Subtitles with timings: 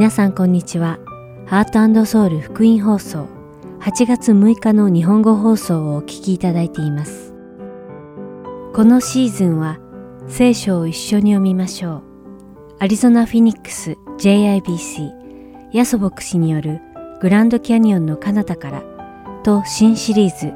[0.00, 0.98] 皆さんこんにちは。
[1.44, 3.28] ハートソウル福音放送
[3.80, 7.34] 8月6日の日本語放送をお聞きいただいています。
[8.72, 9.78] このシーズンは
[10.26, 12.02] 聖書を一緒に読みましょう。
[12.78, 15.10] アリゾナ・フィニックス JIBC
[15.74, 16.80] ヤソ牧師による
[17.20, 18.82] グランドキャニオンの彼方から
[19.42, 20.54] と新シリーズ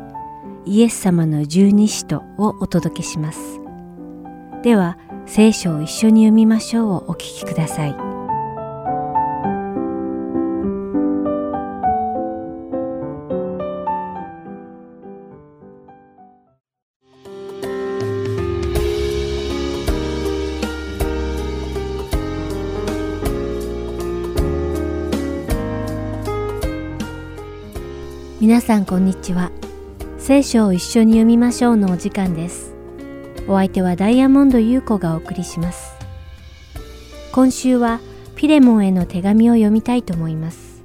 [0.64, 3.60] イエス様の十二使徒をお届けします。
[4.62, 8.03] では聖書を一緒に読みましょうをお聞きください。
[28.54, 29.50] 皆さんこんにちは。
[30.16, 32.72] 聖書を一緒に読みましょうのお時間です。
[33.48, 35.96] お相手はダイヤモンド優子がお送りします。
[37.32, 37.98] 今週は
[38.36, 40.84] ピレモンへの手紙を読みたいと思います。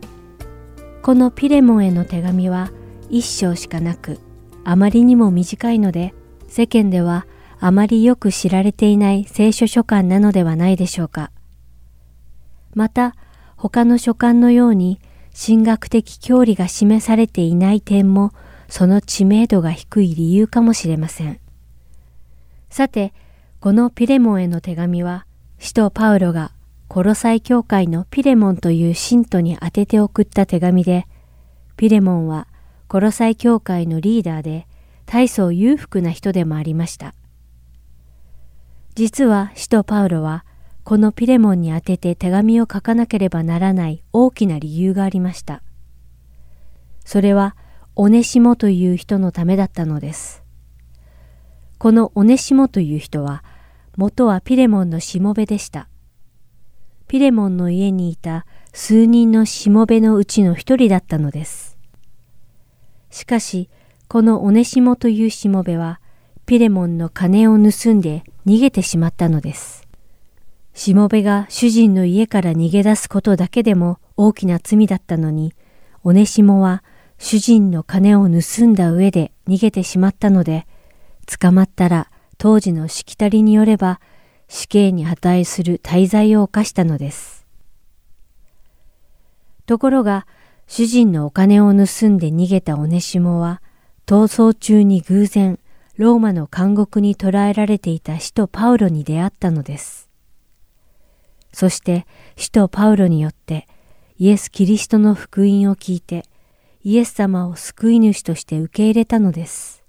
[1.04, 2.72] このピレモンへの手紙は
[3.08, 4.20] 一章しかなく、
[4.64, 6.16] あまりにも短いので、
[6.48, 7.28] 世間では
[7.60, 11.30] あまりよく知られていない聖書書簡なのではないでしょうか。
[12.74, 13.16] また、
[13.58, 15.00] 他の書簡のように
[15.42, 18.34] 神学的教理が示されていない点も
[18.68, 21.40] その知名度が低い理由かもしれません。
[22.70, 23.14] さて、
[23.62, 25.26] このピレモンへの手紙は、
[25.58, 26.52] 使徒パウロが
[26.90, 31.08] コロサイ教会のピレモンという信徒に宛てて送った手紙で、
[31.78, 32.48] ピレモンは
[32.90, 34.68] コロサイ教会のリーダーで
[35.06, 37.16] 大層裕福な人でもありました。
[38.96, 40.44] 実は使徒パウロは
[40.90, 45.62] このピレモンに宛てて手紙を書かなければならない大きな理由がありました。
[47.06, 47.56] それは、
[47.96, 50.44] オネシモという人のためだったのです。
[51.78, 53.44] このオネシモという人は、
[53.98, 55.90] 元はピレモンのしもべでした。
[57.08, 61.78] ピレモンの家にいた数人のしもべのうちの一人だったのです。
[63.12, 63.70] しかし、
[64.08, 66.02] このオネシモというしもべは、
[66.48, 69.89] ピレモンの金を盗んで逃げてしまったのです。
[70.80, 75.54] しもべが主人の家から逃げ出すことだけでも大きな罪だったのに、
[76.06, 76.86] おねしもは
[77.18, 80.68] 主人の金を盗んだ上で逃げてしまったので、
[81.26, 84.00] 捕まったら当時のしきたりによれば
[84.48, 87.46] 死刑に値する滞在を犯したのです。
[89.66, 90.26] ところが、
[90.66, 93.62] 主人のお金を盗んで逃げたおねしもは、
[94.06, 95.60] 逃走中に偶然、
[95.98, 100.09] ローマの監獄に捕らえられていた使徒パウロに出会ったのです。
[101.52, 102.06] そして
[102.36, 103.68] 使徒パウロによって
[104.18, 106.26] イエス・キリストの福音を聞いて
[106.84, 109.84] イエス様を救い主として受け入れたのです。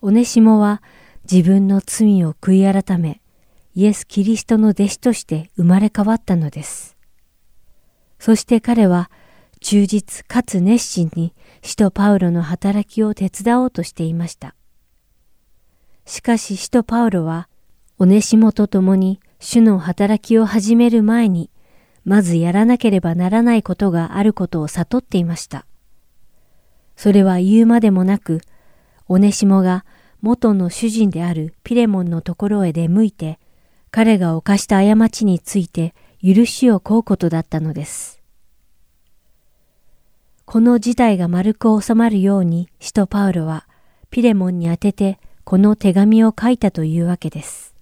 [0.00, 0.82] オネシモは
[1.30, 3.22] 自分の罪を悔い改め
[3.74, 6.96] イエス・キリストの弟子として生まれ変わったのです。
[8.18, 9.10] そして彼は
[9.60, 14.54] 忠実かつ熱心に使徒パウロの働きを手伝おうとしていました。
[16.04, 17.48] しかし使徒パウロは、
[17.98, 21.50] オネシモと共に主の働きを始める前に、
[22.06, 25.66] まずやらなければならないことがあることを悟っていました。
[26.96, 28.40] それは言うまでもなく、
[29.06, 29.84] オネシモが
[30.22, 33.38] 元の主人であるピレモンのところへ出向いて、
[33.90, 38.22] 彼が犯した過ちについて許しを請うことだったのです。
[40.46, 43.66] この事態が丸く収まるように、使徒パウロは
[44.10, 47.73] ピレモンに宛ててこの手紙を書いたというわけです。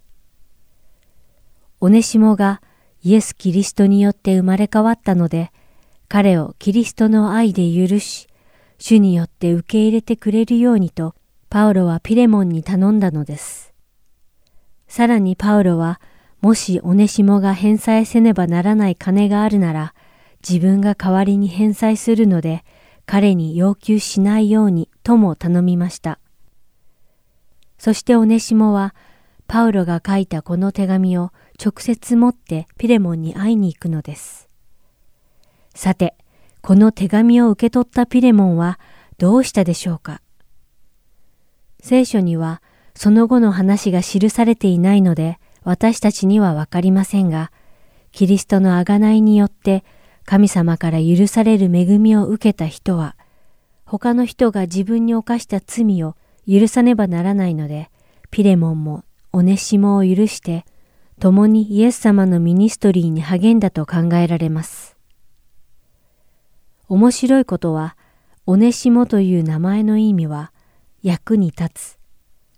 [1.83, 2.61] オネシモが
[3.01, 5.51] イエス・キリストによって生まれ変わったので、
[6.07, 8.29] 彼をキリストの愛で許し、
[8.77, 11.13] 主によって受け入れてくれるようにと、
[11.49, 13.73] パウロはピレモンに頼んだのです。
[14.87, 15.99] さらにパウロは、
[16.39, 19.93] もしオネシモが返済せねばならない金があるなら、
[20.39, 22.63] 自分が代わりに返済するので、
[23.05, 26.19] 彼に要求しないようにとも頼みました。
[27.77, 28.95] そしてオネシモは、
[29.47, 31.33] パウロが書いたこの手紙を
[31.63, 34.49] 直接持ってピレモンに会いに行くのです。
[35.73, 36.15] さて、
[36.61, 38.79] この手紙を受け取ったピレモンは
[39.17, 40.21] どうしたでしょうか？
[41.79, 42.61] 聖書には
[42.95, 47.51] その後の話が記されていないので私たちにはわかりませんが、
[48.11, 49.83] キリストの贖いによって
[50.25, 53.15] 神様から許される恵みを受けた人は、
[53.85, 56.15] 他の人が自分に犯した罪を
[56.47, 57.89] 許さねばならないので、
[58.31, 60.65] ピレモンもオネシモを許して
[61.23, 64.97] 共にイエス様のミニストリーに励んだと考えられます。
[66.89, 67.95] 面白いことは、
[68.45, 70.51] オネシモという名前の意味は、
[71.01, 71.99] 役に立つ、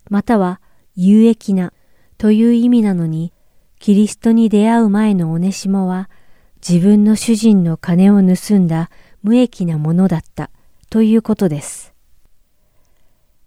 [0.09, 0.61] または
[0.95, 1.73] 有益な
[2.17, 3.33] という意味なのに、
[3.77, 6.09] キリストに出会う前のオネシモは、
[6.67, 8.89] 自分の主人の金を盗んだ
[9.21, 10.49] 無益なものだった
[10.89, 11.93] ということです。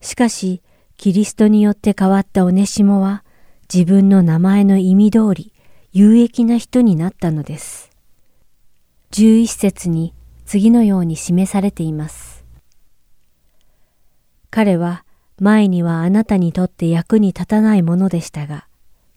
[0.01, 0.63] しかし、
[0.97, 3.25] キリストによって変わったオネシモは
[3.73, 5.53] 自分の名前の意味通り
[5.93, 7.91] 有益な人になったのです。
[9.13, 10.15] 11節に
[10.47, 12.45] 次のように示されています。
[14.51, 15.05] 彼は
[15.39, 18.67] 前にはあなたにとって役に立たないものでしたが、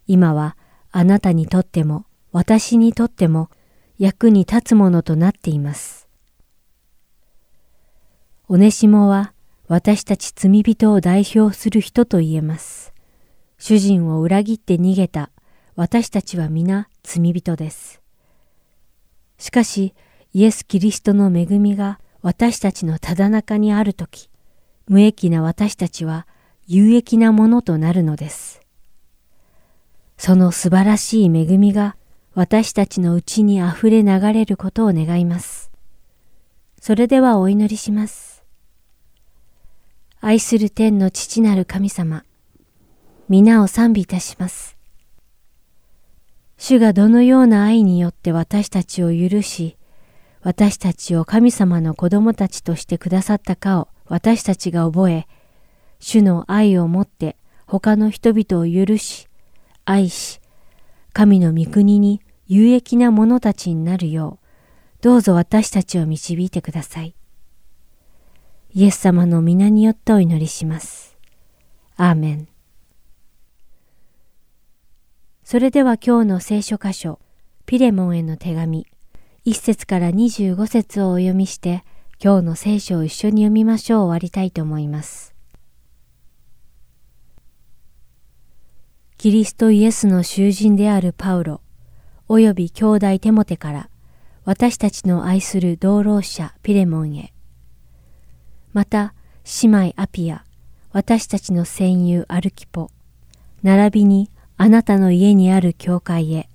[0.06, 0.58] 今は
[0.92, 3.50] あなたにとっても私にとっても
[3.98, 6.10] 役に立つものとなっています。
[8.50, 9.32] オネシモは
[9.70, 12.91] 私たち罪人を代表する人と言えます。
[13.64, 15.30] 主人を裏切って逃げた
[15.76, 18.02] 私たちは皆罪人です。
[19.38, 19.94] しかし、
[20.34, 24.32] イエス・キリストの恵みが私たちのただ中にあるとき、
[24.88, 26.26] 無益な私たちは
[26.66, 28.62] 有益なものとなるのです。
[30.18, 31.96] その素晴らしい恵みが
[32.34, 35.70] 私たちのうちに溢れ流れることを願います。
[36.82, 38.44] それではお祈りします。
[40.20, 42.24] 愛する天の父なる神様、
[43.32, 44.76] 皆を賛美いたします。
[46.58, 49.78] 主がどのような愛によって私たちを許し、
[50.42, 55.28] 私たちを神様の子供たちとしてくださったかを私たちが覚え、
[56.02, 57.38] 主の愛をもって
[57.68, 59.30] 他の人々を許し、
[59.86, 60.42] 愛し、
[61.14, 64.46] 神の御国に有益な者たちになるよう、
[65.00, 67.16] どうぞ私たちを導いてください。
[68.74, 71.16] イエス様の皆によってお祈りします。
[71.96, 72.51] アーメン。
[75.52, 77.20] それでは今日の聖書箇所、
[77.66, 78.88] ピレモンへの手紙、
[79.46, 81.84] 1節から25節をお読みして、
[82.24, 85.36] 今日の聖書を一緒に読みましょう終わりたいと思います。
[89.18, 91.60] キリストイエスの囚人であるパウロ、
[92.30, 93.90] および兄弟テモテから、
[94.46, 97.34] 私たちの愛する同労者ピレモンへ、
[98.72, 99.14] また、
[99.62, 100.46] 姉妹アピア、
[100.94, 102.90] 私たちの戦友アルキポ、
[103.64, 104.30] 並びに
[104.64, 106.48] あなたの家にある教会へ。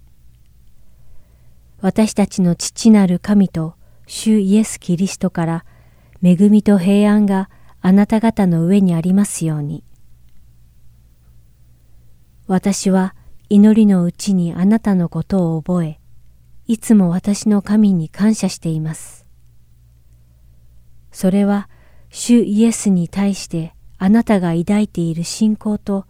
[1.81, 3.75] 私たちの父なる神と
[4.07, 5.65] 主イエス・キリストから
[6.23, 7.51] 恵みと平安が
[7.81, 9.83] あなた方の上にありますように。
[12.47, 13.17] 私は
[13.49, 15.99] 祈りのうちにあなたのことを覚え、
[16.69, 19.27] いつも私の神に感謝しています。
[21.11, 21.69] それは
[22.11, 26.07] 主イエスに対してあなたが抱いている信仰と、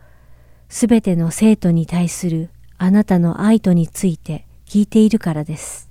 [0.68, 5.88] すべての生徒に対するあなたの愛とについて聞いているからです。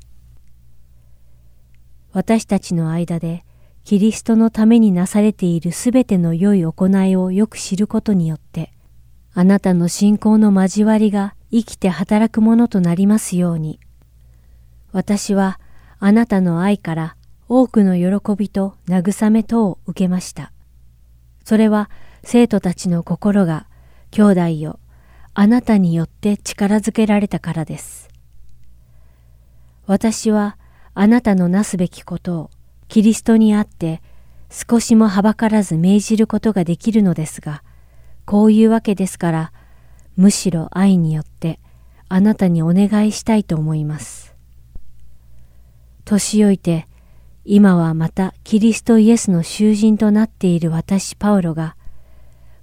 [2.11, 3.43] 私たちの間で
[3.83, 8.71] キリストのためになされているすべての良い行いをよく知ることによって、
[9.33, 13.79] あなたの信仰の交わりが生きて働くものとなりますように、
[14.91, 15.59] 私は
[15.99, 17.15] あなたの愛から
[17.47, 20.51] 多くの喜びと慰めとを受けました。
[21.43, 21.89] それは
[22.23, 23.67] 生徒たちの心が
[24.15, 24.79] 兄弟よ、
[25.33, 28.07] あなたによって力づけられたからです。
[29.87, 30.57] 私は
[30.93, 32.49] あなたのなすべきことを
[32.87, 34.01] キリストにあって
[34.49, 37.61] 少しもはばからず命じることができるのですが、
[38.23, 39.51] こういうわけですから、
[40.15, 41.59] むしろ愛によって
[42.07, 44.33] あなたにお願いしたいと思います。
[46.05, 46.87] 年老いて
[47.43, 51.75] 今はまたキリストイエスの囚人となっている私パウロが、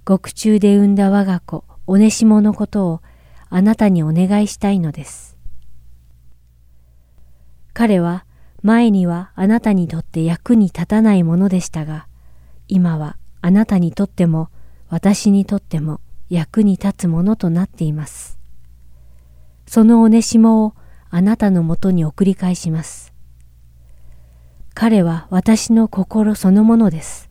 [0.05, 3.01] 獄中で産んだ我が子、おねしものことを
[3.49, 5.37] あなたにお願いしたいのです。
[7.73, 8.25] 彼は
[8.61, 12.07] 前にはあなたにとって役に立たないものでしたが、
[12.67, 14.49] 今はあなたにとっても
[14.89, 18.37] 私にとっても役に立つものとなっています。
[19.65, 20.73] そのおねしもを
[21.09, 23.13] あなたのもとに送り返します。
[24.73, 27.29] 彼は私の心そのものです。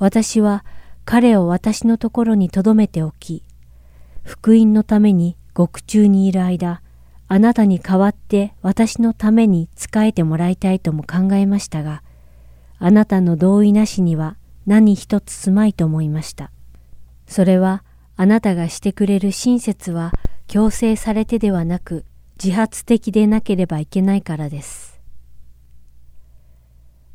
[0.00, 0.64] 私は
[1.04, 3.44] 彼を私のところに留めておき、
[4.22, 6.80] 福音のために獄中にいる間、
[7.28, 12.02] あなたに代わって私のために仕えてもらいたいとも考えましたが、
[12.78, 16.50] あなたの同意なしには何一つすまいと思いました。
[17.26, 17.84] それは
[18.16, 20.12] あなたがしてくれる親切は
[20.46, 22.06] 強制されてではなく
[22.42, 24.98] 自発的でなければいけないからです。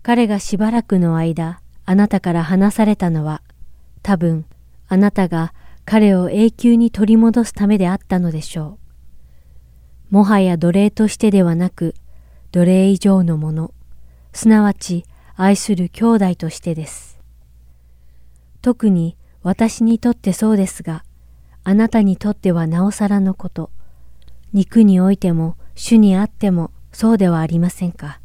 [0.04, 3.42] 彼がしばらくの間、あなたから離されたのは、
[4.02, 4.46] 多分、
[4.88, 5.54] あなたが
[5.86, 8.80] 彼を永久に取り戻すためであったのでしょ
[10.12, 10.16] う。
[10.16, 11.96] もはや奴隷としてではなく、
[12.52, 13.74] 奴隷以上のもの、
[14.34, 17.20] すなわち愛する兄弟としてです。
[18.62, 21.04] 特に私にとってそうですが、
[21.64, 23.70] あなたにとってはなおさらのこと、
[24.54, 28.20] 肉においても主にあってもそうではありませんか。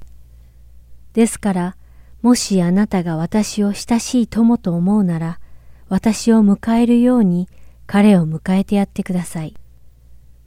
[1.13, 1.77] ですから、
[2.23, 5.41] もしあなたが私を親しい友と思うなら、
[5.89, 7.49] 私を迎えるように
[7.87, 9.55] 彼を迎えてやってください。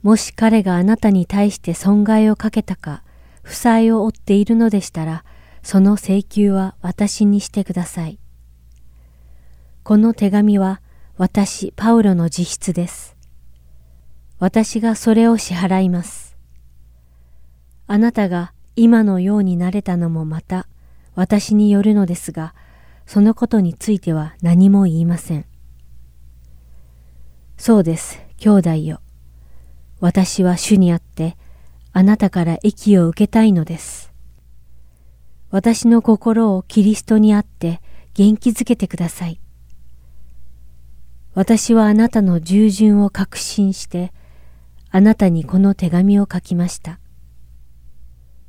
[0.02, 3.02] もし彼があなたに対して損害をかけたか、
[3.42, 5.24] 負債を負っているのでしたら、
[5.62, 8.18] その請求は私にしてください。
[9.82, 10.80] この手紙は
[11.16, 13.16] 私、パウロの自筆です。
[14.38, 16.36] 私がそれを支払います。
[17.86, 20.66] あなたが今のようになれたのもまた
[21.14, 22.54] 私によるのですが、
[23.06, 25.44] そのことについては何も言いません。
[27.56, 29.00] そうです、兄弟よ。
[30.00, 31.36] 私は主にあって、
[31.92, 34.12] あなたから益を受けたいのです。
[35.50, 37.80] 私の心をキリストにあって
[38.14, 39.40] 元気づけてください。
[41.34, 44.12] 私はあなたの従順を確信して、
[44.90, 46.98] あなたにこの手紙を書きました。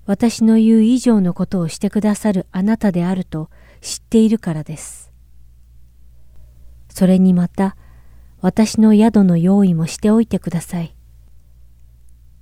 [0.06, 3.50] 私の言う以上のことをしてくださるあなたであると
[3.82, 5.12] 知っているからです。
[6.90, 7.76] それにまた、
[8.40, 10.96] 私の宿の用意もしておいてください。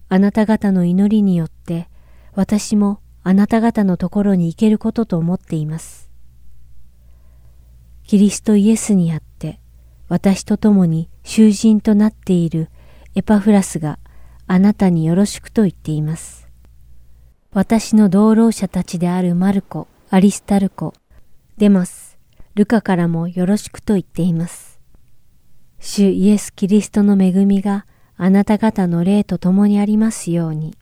[0.10, 1.90] あなた方の祈りによって、
[2.34, 6.10] 私もあなた方のところに行けることと思っています。
[8.04, 9.60] キリストイエスにあって、
[10.10, 12.70] 私と共に囚人となっている
[13.16, 13.98] エパフラスが
[14.46, 16.43] あなたによろしくと言っています。
[17.54, 20.94] 私の同労者たちであるマルコ、アリスタルコ、
[21.58, 22.18] デマス、
[22.56, 24.80] ルカからもよろしくと言っています。
[25.80, 27.86] 主イエス・キリストの恵みが
[28.18, 30.76] あなた方の霊と共にありますように。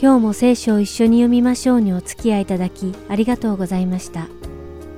[0.00, 4.28] 今日も聖書を一緒に読みましょうにお付き合いいただきありがとうございました。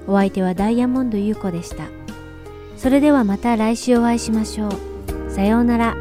[0.07, 1.87] お相手はダイヤモンド優子でした。
[2.77, 5.31] それではまた来週お会いしましょう。
[5.31, 5.97] さようなら。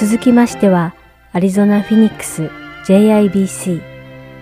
[0.00, 0.94] 続きましては、
[1.32, 2.52] アリゾナ・フィニックス
[2.86, 3.82] JIBC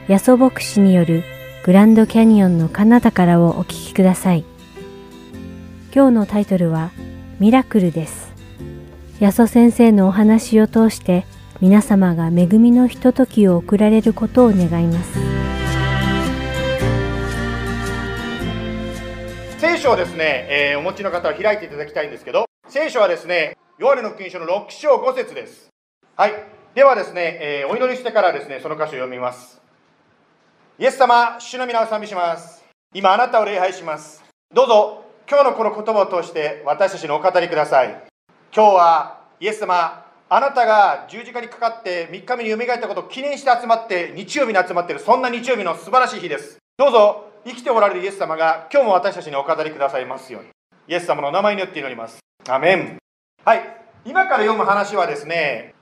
[0.07, 1.25] ヤソ牧師による
[1.64, 4.45] グランドキャニオンの彼方からをお聞きください。
[5.95, 6.90] 今日のタイトルは
[7.40, 8.35] ミラクルです。
[9.19, 11.25] ヤソ先生のお話を通して
[11.62, 15.19] 皆様が恵みのひとときを送られることを願います。
[19.57, 25.69] 聖書をですね、えー、お持ちの方は開いていただきたいんですけど、聖書はですね、ヨハネの福音書の6章5節です。
[26.17, 26.33] はい。
[26.75, 29.61] ではですね、えー、お祈りしてからですね、その箇所を読みます。
[30.79, 32.65] イエス様、主の皆を賛美します。
[32.95, 34.25] 今、あなたを礼拝します。
[34.51, 37.91] どうぞ、今日のこの言葉を通して私たちにお語りください。
[38.55, 50.49] 今日は、イエス様、あなたが十字架にかかって3日目によみがえったことを記念して集まって日曜日に集まっているそんな日曜日の素晴らしい日ですどうぞ生きておられるイエス様が今日も私たちにお語りくださいますように
[50.89, 52.99] イエス様の名前によって祈りますアメン
[53.47, 53.63] はい
[54.05, 55.73] 今から読む話はですね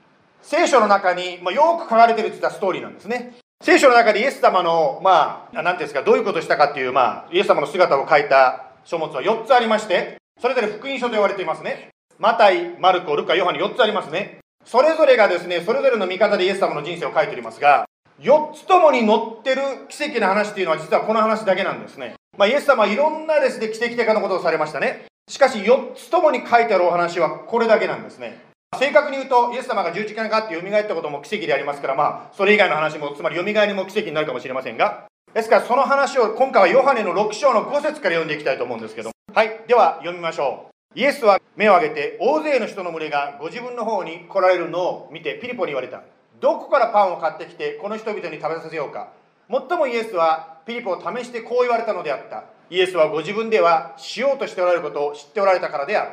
[0.43, 14.39] 聖書の中に、まあ、よく書かれているといったストーリーなんですね聖書の中でイエス様のまあ何ていうんですかどういうことしたかっていう、まあ、イエス様の姿を書いた書物は4つありましてそれぞれ福音書と言われていますねマタイ、マルコ、ルカ、ヨハネ4つありますね。
[14.63, 17.85] それぞれがですね、それぞれの見方でイエス様の人生を書いておりますが、
[18.21, 22.15] 4つともに載ってる奇跡の話っていうのは実はこの話だけなんですね。
[22.37, 25.05] まあ、イエス様はいろんなですね、奇跡的なことをされましたね。
[25.27, 28.39] しかし4つともに書いてあるお話はこれだけなんですね。
[28.77, 40.99] 正確に言うと、イエス様が十字架にかかって蘇ったことも奇跡でありますから、まあ、それ以外の話も、つまり蘇りも奇跡になるかもしれませんが、ですからその話を今回はヨハネの6章の5節から読んでいきたいと思うんですけど、はい、では読みましょう。
[40.99, 46.03] イエスは目を上げて大勢の人の群れがご自分の方に来られるのを見てピリポに言われた
[46.39, 49.11] どこからパンを買ってきてこの人々に食べさせようか
[49.49, 56.11] もっともイエスはピリポを試してこう言われたのであったイエスはご自分ではしようとしておられることを知っておられたからである。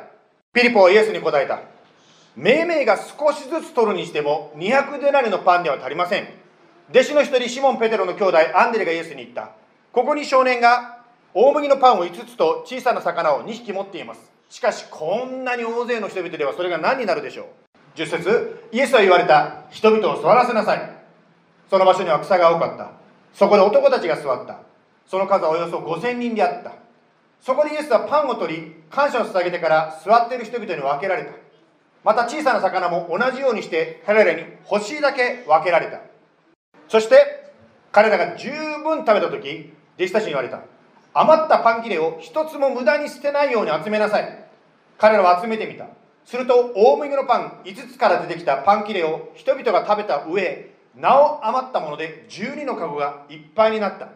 [0.53, 1.59] ピリポはイエスに答えた。
[2.37, 6.27] 命名が少しずつ取るにしても200デナリのパンでは足りません。
[6.89, 9.51] 弟子の一人シモン・ペテロの兄弟アンデレがイエスに言った。
[9.91, 10.99] ここに少年が
[11.33, 14.31] 大麦のパンを5つと小さな魚を2匹持っています。
[14.49, 17.45] しかしこんなに大勢の人々ではそれが何になるでしょう。
[17.99, 19.65] 10節イエスは言われた。
[19.69, 20.89] 人々を座らせなさい。
[21.69, 22.91] その場所には草が多かった。
[23.33, 24.59] そこで男たちが座った。
[25.07, 26.73] その数はおよそ5000人であった。
[27.41, 31.33] そこでイエスはパンを取り感謝を捧げてから座っている人々に分けられた。
[32.03, 35.99] また小さな魚も同じようにして彼らに欲しいだけ分けられた。
[36.87, 37.51] そして
[37.91, 40.61] 彼らが十分食べた時弟子たちに言われた。
[41.13, 44.45] 余ったパン切れを一つも無駄に捨てないように集めなさい。
[44.97, 45.87] 彼らは集めてみた。
[46.25, 54.09] すると大麦のパン5つから出てきたパン切れを人々が食べた上なお余ったもので12の籠がいっぱいになった。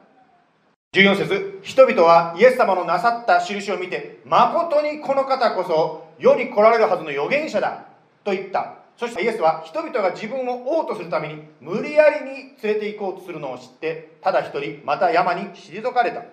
[0.93, 7.85] 14節人々はイエス様のなさった印を見て誠にこの方こそ世に来られるはずの預言者だ
[8.23, 8.75] と言った。
[8.97, 16.23] そしてイエスは人々が自分を王とするために無理やりに連れて行こうとするのを知ってただ一人また山に退かれた。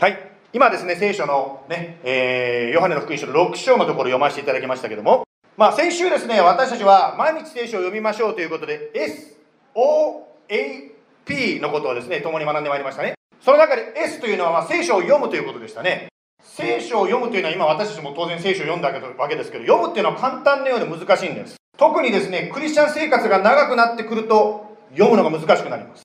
[0.00, 0.30] はい。
[0.54, 5.24] 今ですね、聖書のね、えー、ヨハネの福音書の6章のところを読ませていただきましたけども、
[5.58, 8.90] まあ先週ですね、私たちは毎日聖書を読みましょうということで、
[9.74, 13.13] SOAP のことをですね、共に学んでまいりましたね。
[13.44, 16.08] その中で S というのはま聖書を読むということでしたね。
[16.42, 21.56] 聖書を読むというのは今私たちも当然聖書を読んだわけですけど、読むっていうのは簡単なようで難しいんです。
[21.76, 26.04] 特にですね、クリスチャン生活が長くなってくると読むのが難しくなります。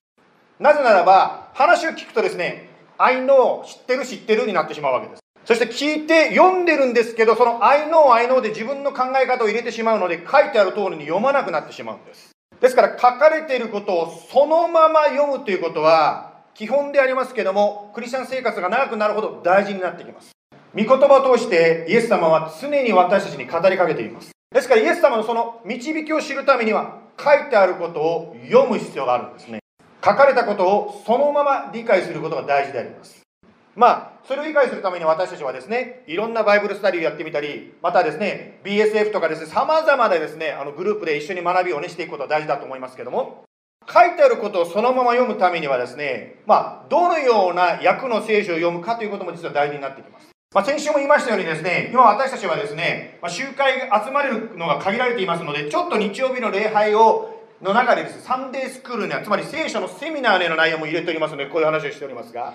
[0.60, 2.69] なぜならば、話を聞くとですね、
[3.02, 16.29] I know 知ってる知ってるになってしまうわけですそして聞いて読んでるんですけどその I know I know で自分の考え方を入れてしまうので書いてある通りに読まなくなってしまうんですですから書かれていることをそのまま読むということは
[16.60, 20.32] 基本でありますけどもクリスチャン生活が長くなるほど大事になってきます。
[20.76, 24.32] 御言葉を通してイエス様は常に私たちに語りかけています。
[24.54, 29.60] ですからイエス様のその導きを知るためには書いてあることを読む必要があるんですね。
[30.04, 33.22] 書かれたことをそのまま理解することが大事であります。
[33.78, 43.45] まあ、それを理解するために私たちはですね、いろんなバイブルスタディをやってみたり、またですね、BSF とかですね、様々なですね、あのグループで一緒に学びをね、していくことは大事だと思いますけども、
[43.91, 50.30] 書いてあることをそのまま読むためにはですね、まあ、どのような訳の聖書を読むかということも実は大事になってきます。
[50.54, 62.54] まあ、先週も言いましたようにですね、今私たちはですね、まあ、集会が集まれるのが限られていますので、ちょっと日曜日の礼拝をの中でです、サンデースクールには、つまり聖書のセミナーでの内容も入れておりますので、こういう話をしておりますが、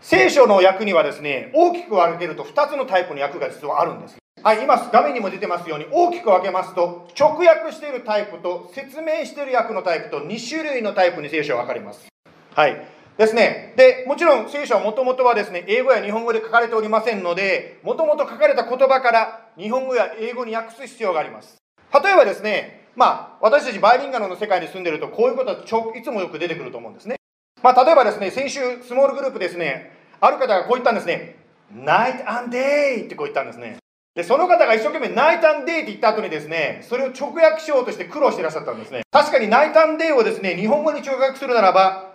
[0.00, 4.16] 聖書の訳にはですね、大きく分けると2つのタイプの訳が実はあるんです。
[4.46, 12.06] はい、今、画面にも出てますように、大きく分けますと、直訳しているタイプと説明している訳のタイプと2種類のタイプに聖書は分かります。
[12.54, 12.86] はい。
[13.18, 13.74] ですね。
[13.76, 21.56] で、もちろん聖書はもともとはですね、英語や日本語で書かれておりませんので、もともと書かれた言葉から日本語や英語に訳す必要があります。
[21.92, 27.16] 例えばですね、まあ、私たちバイリンガルの世界に住んでると、こういうことはちょいつもよく出てくると思うんですね。
[27.64, 31.34] まあ、例えばですね、先週、スモールグループですね、ある方がこう言ったんですね、
[31.74, 33.78] ナイトアンデイってこう言ったんですね。
[34.16, 39.02] で、その方が一生懸命ナイタンデーって言った後にですね、それを直訳しようとして苦労していらっしゃったんですね。
[39.10, 42.14] 確かにナイタンデーをですね、日本語に直訳するならば、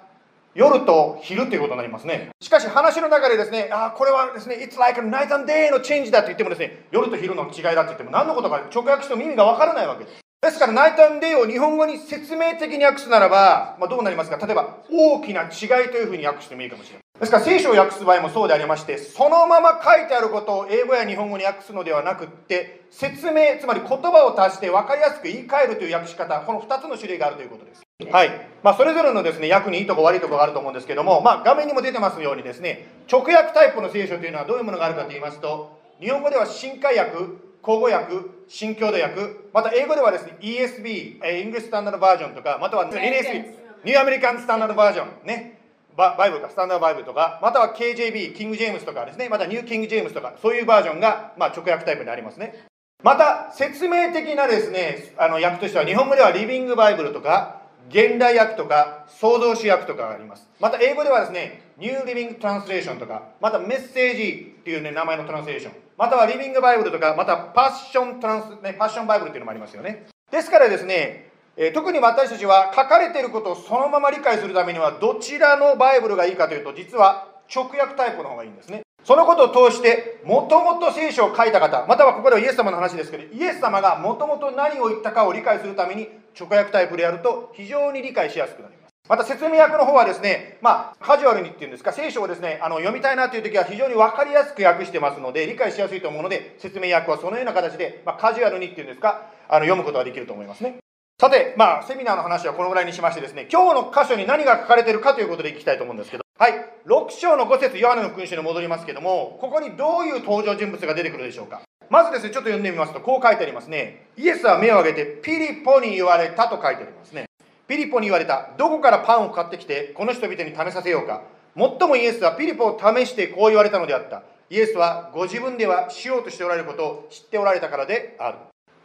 [0.56, 2.30] 夜と昼ということになりますね。
[2.42, 10.21] しかし話の中でですね、あこれはですね、It's like a night and day のチェンジだと言ってもですね、夜と昼の違いだと言っても何のことか直訳しても意味がわからないわけです。
[10.42, 14.38] ですから、ナイトンデイを日本語に説明的に訳すならば、まあ、どうなりますか？
[14.44, 17.02] 例えば、大きな違いというふうに訳してもいいかもしれない。
[17.20, 27.84] ですから、聖書を訳す場合もそうでありまして、そのまま書いてあることを英語や日本語に訳すのではなくって、説明、つまり言葉を足して分かりやすく言い換えるという訳し方、この2つの種類があるということです。
[28.12, 28.32] はい。
[28.64, 38.16] まあ、それぞれのですね、訳にいいとこ悪いとこがあると思うんですけども、まあ、画面にも出てますようにですね、直訳タイプの聖書というのはどういうものがあるかと言いますと、日本語では新改訳、口語訳、
[38.48, 39.22] 新共同訳、
[39.54, 45.60] また英語ではですね、ESB、イングリッシュスタンダードバージョンとか、または NASB、New American Standard Version、ね、
[45.96, 52.66] バイブルか、 Standard Bible とか、または KJB、キング・ジェームスとかですね、また New King James とか、そういうバージョンが、まあ、直訳タイプでありますね。
[53.04, 60.50] また、説明的なですね、あの訳としては、日本語では Living Bible とか、現代訳とか、創造主訳とかがあります。
[60.60, 65.74] また、英語ではですね、ニュー・リビング・トランスレーションとか、またメッセージっていうね、名前のトランスレーション。
[65.98, 70.06] またはリビングバイブルとか、またパッショントランス、ね、パッションバイブルっていうのもありますよね。
[70.32, 78.84] ですからですね、えー、特に私たちは書かれていることをそのまま理解するためには、どちらのバイブルがいいかというと、実は直訳タイプの方がいいんですね。
[79.04, 86.08] そのことを通して、もともと聖書を書いた方、またはここではイエス様の話ですけど、イエス様がもともと何を言ったかを理解するために、
[86.40, 88.81] 直訳タイプでやると非常に理解しやすくなります。
[89.12, 100.78] また説明訳の方はですね、まあ、カジュアルにっていうんですか、聖書をですね、あの読みたいなという時は非常に分かりやすく訳してますので、理解しやすいと思うので、説明訳はそのような形で、まあ、カジュアルにっていうんですか、あの読むことができると思いますね。
[101.20, 106.54] さて、まあ、セミナーの話はこのぐらいにしましてですね、今日の箇所に何が書かれているかということでいきたいと思うんですけど、はい、
[106.86, 111.64] 6章の5節ヨハネの君主に戻りますけども、ここにどういう登場人物が出てくるでしょうか。
[111.90, 114.08] まずですね、ちょっと読んでみますと、こう書いてありますね。
[114.16, 117.26] イエスは目を上げて、ピリポに言われたと書いてありますね。
[117.72, 118.50] ピリポに言われた。
[118.58, 121.22] どこからパンを買ってきて、この人々に試させようか。
[121.56, 124.24] もっともイエスはピリポを試してこう言われたのであった。
[124.50, 128.40] イエスはご自分ではしようとしておられることを知っておられたからである。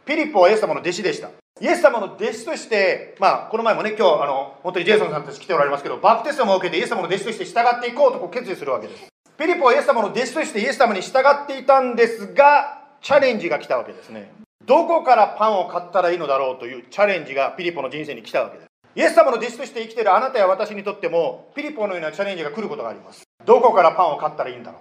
[0.05, 1.27] ピリポはイエス様の弟子でした。
[1.59, 9.07] イエス様の弟子として、まあ、この前もね、今日、あの、本当にジェイソンさんたち来ておられますけど、バプテスマを受けてイエス様の弟子として従っていこうとこう決意するわけです。
[9.37, 14.31] ピリポはイエス様の弟子としてイエス様に従っていたんですが、チャレンジが来たわけですね。
[14.65, 18.66] どこからパンを買ったらいいのだろうというチャレンジがピリポの人生に来たわけです。
[18.97, 23.21] イエス様の弟子として生きているあなたや私にとっても、ピリポのようなチャレンジが来ることがあります。
[23.45, 24.79] どこからパンを買ったらいいんだろ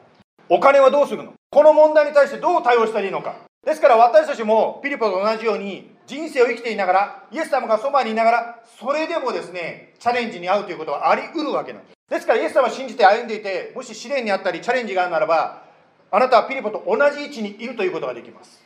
[0.48, 1.34] うお金はどうするの？
[1.50, 11.94] この問題に対してどう対応したらいいのかですから私たちもピリポと同じように人生を生きていながら、イエス様がそばにいながら、それでもですね、チャレンジに遭うということはあり得るわけなんです。
[12.08, 15.62] ですからイエス様を信じて歩んでいて、もし試練にあったりチャレンジがあるならば、
[16.10, 18.62] あなたはピリポと同じ位置にいるということができます。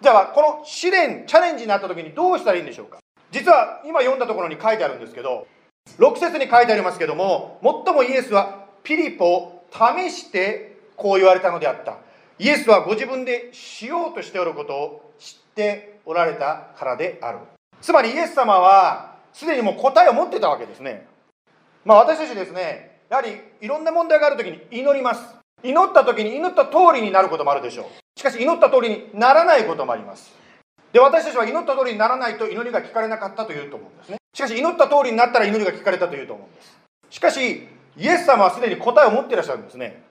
[0.00, 2.96] じゃあ、この試練、チャレンジになった時にどうしたらいいんでしょうか？
[3.30, 5.46] 実は今読んだところに書いてあるんですけど
[5.98, 11.98] 6節に書いてありますけども最もイエスはピリポを試してこう言われたのであった。
[12.38, 17.38] イエスはご自分でしようとしておることを知っておられたからである。
[17.82, 21.06] つまりイエス様はすでにもう答えを持ってたわけですね。
[21.84, 25.22] まあ私たちですねやはりいろんな問題がある時に祈ります。
[25.62, 28.18] 祈った時に祈った通りになることもあるでしょう。
[28.18, 30.32] しかし祈った通りにならないこともあります。
[30.92, 34.18] で私たちは祈った通りにならないと祈りが聞かれなかったというと思うんですね。
[34.34, 36.78] しかし祈った通りになったら祈りが聞かれたというと思うんです。
[37.10, 40.02] しかしイエス様はすでに答えを持っていらっしゃるんですね。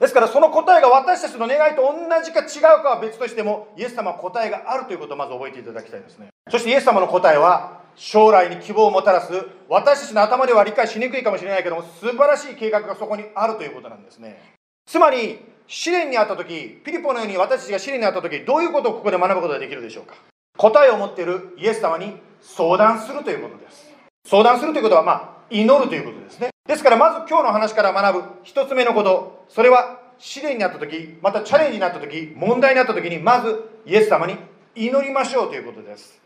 [0.00, 1.92] ですからその答えが私たちの願いと同
[2.24, 6.28] じか違うかは別としてもイエス様は答えがあるということをまず覚えていただきたいですね。
[6.50, 9.32] そしてイエス様の答えは将来に希望をもたらす
[9.68, 14.40] 私たちの頭では理解しにくいかもしれないけども素晴らしい計画がそこにあるということなんですね。
[14.86, 15.38] つまり
[15.72, 20.16] 試練にあった時ピリポのように私たちが試練にあった時どういうことをここで学ぶことができるでしょうか？
[20.56, 23.88] 答えを持っているイエス様に相談するということです。
[24.26, 26.50] 相談するということはまあ祈るということですね。
[26.66, 29.46] ですからまず今日の話から学ぶ一つ目のこと。
[29.48, 34.36] それは試練にあった時またチャレンジになった時問題になった時にまずイエス様に
[34.74, 36.20] 祈りましょうということです。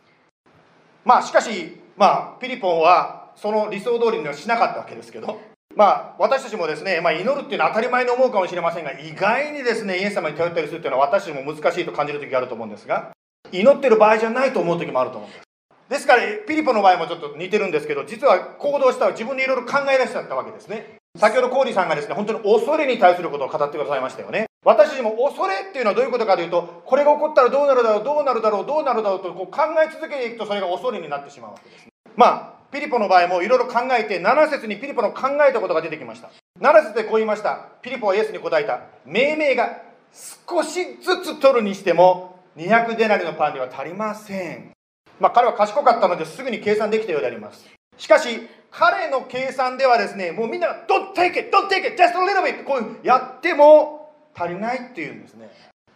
[1.04, 5.38] まあしかしまあピリポンはその理想通りにはしなかったわけですけど
[5.76, 13.10] まあ、私たちもですね、まあ、祈るっていうのは当たり前に思うかもしれませんが、意外にですね、イエス様に頼ったりするっていうのは私たちも難しいと感じる時があると思うんですが、
[13.50, 15.44] 祈ってる場合じゃないと思う時もあると思うんです。
[15.88, 20.96] ですから、ピリポの場合もちょっと似てるんですけど、実は行動したら自分でいろいろ考え出しちゃったわけですね。
[21.18, 24.46] 先ほどコーディさんがですね、本当に恐れに対することを語ってくださいましたよね。
[24.64, 31.86] 私たちも恐れっていうのはどういうことかというと、これが起こったらどうなるだろう、どうなるだろう、どうなるだろうとこう考え続けていくと、それが恐れになってしまうわけです。
[32.16, 36.30] まあ、ピリポの場合もいろいろ考えて、7節にピリポの考えたことが出てきました。
[36.60, 37.68] 7節でこう言いました。
[37.80, 38.80] ピリポはイエスに答えた。
[39.06, 39.80] 命名が
[40.12, 44.72] 少しずつ取るにしても、200デナリのパンでは足りません。
[45.20, 47.64] まあ、彼は賢かったのですぐに計算できたようであります。
[47.96, 48.40] しかし、
[48.72, 51.56] 彼の計算ではですね、もうみんなが、Don't take it!
[51.56, 52.02] Don't take it!
[52.02, 52.64] Just a little bit!
[52.64, 55.48] こううやっても足りないっていうんですね。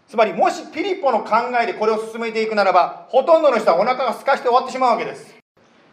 [0.07, 5.35] つまり、もしピリポの考えでこれを進めていくならば、ほとんどの人はお腹が空かして終わってしまうわけです。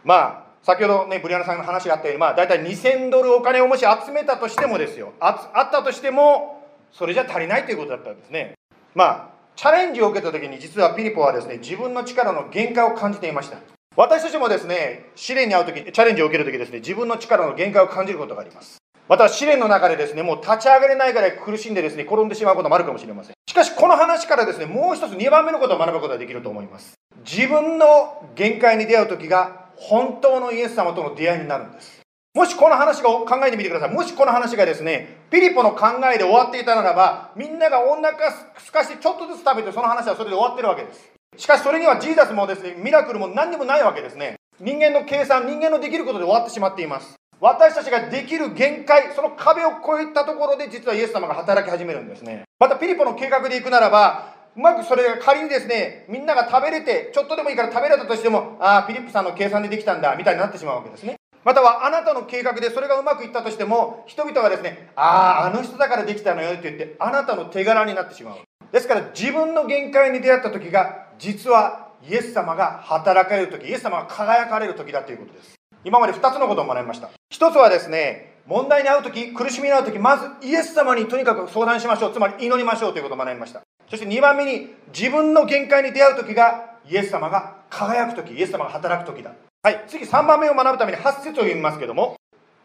[0.04, 8.54] まあ、先ほどね、ブリアナさんの話があったように、まあ、大体2000ドルお金をもし集めたとしてもですよ、ああったとしても、それじゃ足りないということだったんですね。
[8.92, 13.58] まあ、チャレンジを受けた時に実はピリポはですね、自分の力の限界を感じていました。
[13.94, 18.78] 私たちもですね、試練に遭う時、チャレンジを受ける時ですね、自分の力の限界を感じることがあります。
[19.08, 23.36] また試練の中でですね、もう立ち上がれないぐらい苦しんでですね、転んでしまうこともあるかもしれません。
[23.46, 26.94] しかし、この話からですね、もう一つ2番目のことを学ぶことができると思います。
[27.24, 32.00] 自分の限界に出会う時が、本当のイエス様との出会いになるんです。
[32.34, 33.90] もしこの話を考えてみてください。
[33.90, 41.12] もしこの話がですね、ピリポの考えで終わっていたならば、みんながお腹すかしてちょっとずつ食べて、その話はそれで終わってるわけです。
[41.38, 44.36] しかしそれにはジーザスもですね、ミラクルも何にもないわけですね。
[44.60, 47.14] 人間の計算、人間のできることで終わってしまっています。
[47.40, 52.44] 私たちができる限界、その壁を越えたところで実はイエス様が働き始めるんですね。
[52.58, 61.16] またピリポの計画で行くならば、うまくそれが仮にですね、みんなが食べれて、ちょっとでもいいから食べれたとしても、ああ、ピリップさんの計算でできたんだ、みたいになってしまうわけですね。
[61.44, 68.36] またはあなたの計画でそれがうまくいったとしても、人々がですね、ああ、あの人だからできたのよって言って、あなたの手柄になってしまう。
[68.72, 92.16] ですから自分の限界に出会った時が、実はイエス様が働かれる時イエス様が輝かれる時だということです今まで2つのことを学びました1つはですね問題に遭う時苦しみに遭う時まずイエス様にとにかく相談しましょうつまり祈りましょうということを学びましたそして2番目に自分の限界に出会う時がイエス様が輝く時イエス様が働く時だはい次3番目を学ぶために8節を読みますけども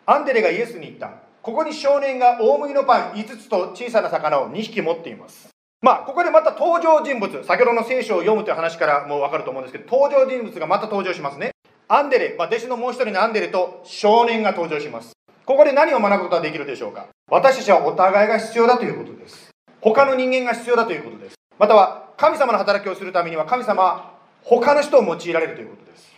[0.06, 5.52] アンデレがイエスに言ったここに少年が大麦のパン5つと小さな魚を2匹持っています
[5.84, 11.54] まあ、ここでまた登場人物、先ほどの聖書を読むという話からもう分かると思うんですけど、登場人物がまた登場しますね。
[11.88, 15.14] アンデレ、まあ、弟子のもう一人のアンデレと少年が登場します。
[15.44, 19.51] ここで何を学ぶことができるでしょうか私たちはお互いが必要だということです。
[19.82, 21.36] 他の人間が必要だということです。
[21.58, 24.12] または、神様の働きをするためには神様は
[24.44, 26.12] 他の人を用いられるということです。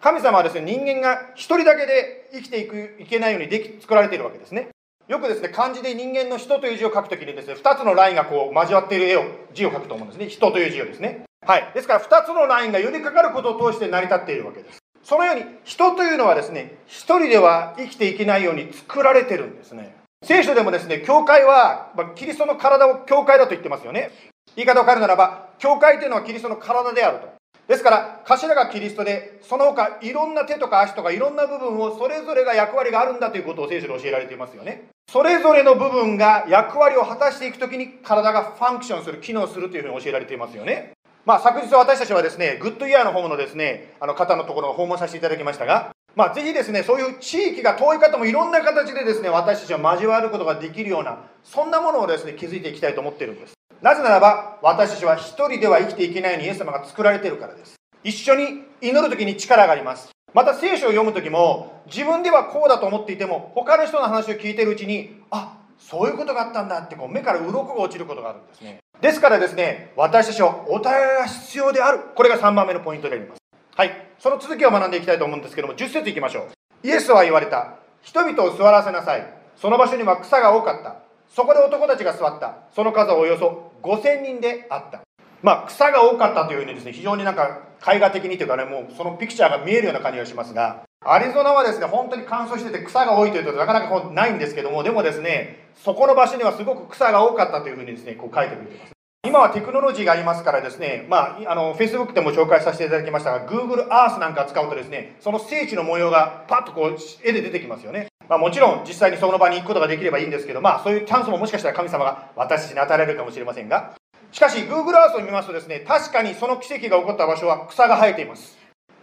[0.00, 4.68] 神様はですね、人間が一人だけで生きていくいけないようにでき作られているわけですね。
[5.08, 10.28] よくですね、漢字で人間の人という字を書くときにですね、2つのラインがこう交わっている絵を、字を書くと思うんですね。
[10.28, 11.24] 人という字をですね。
[11.44, 11.70] はい。
[11.74, 14.78] ですから2つのラインが寄りかかることを通して成り立っているわけです。
[15.02, 19.97] そのように、人というのはですね、一人では生きていけないように作られてるんですね。
[20.24, 24.10] 聖書でもですね、教会は、ま、キリストの体を教会だと言ってますよね。
[24.56, 27.28] 言い方を変えるならば、教会というのはキリストの体であると。
[27.66, 34.88] ですから、頭がキリストで、その他いろんな手とか足とかいろんな部分をそれぞれが役割があるんだということを聖書で教えられていますよね。
[35.10, 40.92] それぞれの部分が役割を果たしていくときに体がファンクションする、機能するというふうに教えられていますよね。
[41.24, 53.54] まあ、昨日私たちはですね、グッドイヤーの方のですね、あの方のところを訪問させていただきましたが、まあ、ぜひですね、そういう地域が遠い方もいろんな形でですね、私たちは交わることができるような、そんなものをですね、築いていきたいと思っているんです。
[53.80, 57.76] なぜならば、私たちは一人では生きていけないようにイエス様が作られているからです。
[58.02, 60.10] 一緒に祈る時に力があります。
[60.34, 68.78] また聖書を読む時も自分ではこうだと思っていても他の人の話を聞いているうちにあそういうことがあったんだってこう目から鱗が落ちることがあるんですね。
[69.00, 72.00] ですからですね私たちはお互いが必要である。
[72.14, 73.38] これが3番目のポイントであります。
[73.74, 74.07] はい。
[74.18, 76.86] その続きを学んでいきたいと思うんですけども10節いきましょう。
[76.86, 77.76] イエスは言われた。
[78.02, 79.26] 人々を座らせなさい。
[79.56, 80.96] その場所には草が多かった。
[81.28, 82.56] そこで男たちが座った。
[82.74, 85.02] その数はおよそ5000人であった。
[85.40, 98.97] まあ草が多かったというふうにですね非常になんか絵画的にというかね、もうそのピクチャーが見えるような感じがしますが、アリゾナはですね、本当に乾燥してて草が多いというとなかなかこうないんですけども、でもですね、そこの場所にはすごく草が多かったというふうにですね、こう書いてくれています。
[99.26, 108.06] 今はテクノロジーがありますからですね、まあ、あの、Facebook でも紹介させていただきましたが、Google Earth なんか使うとですね、その聖地の模様がパッとこう、絵で出てきますよね。
[108.28, 113.94] まあ、もちろん実際にその場に行くことができればいいんですけど、まあ、そういうチャンスももしかしたら神様が私たちに与えられるかもしれませんが、
[114.30, 118.56] しかし Google Earth を見ますとですね確かにその奇跡が起こった場所は草が生えています。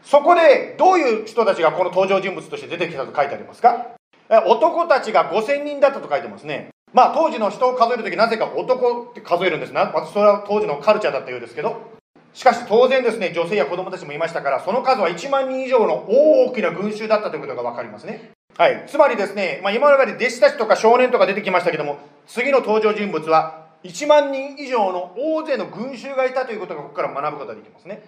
[0.03, 3.87] そこでどういう人たちがこの登場人物として出てきたと書いてありますか？
[4.29, 6.69] 男たちが5000人だったと書いてますね。
[6.95, 9.91] まあ当時の人を数える時なぜか男って数えるんですな。
[9.93, 11.93] 私それは当時のカルチャーだったようですけど。
[12.33, 18.31] しかし当然ですね女性や子供たちもいましたからその数は1万人以上の大きな群衆だったということが分かりますね。
[18.57, 18.85] はい。
[18.87, 28.03] つまりですね、まあ、今まで弟子たちとか少年とか出てきましたけども次の登場人物は1万人以上の大勢の群衆がいたということがここから学ぶことができますね。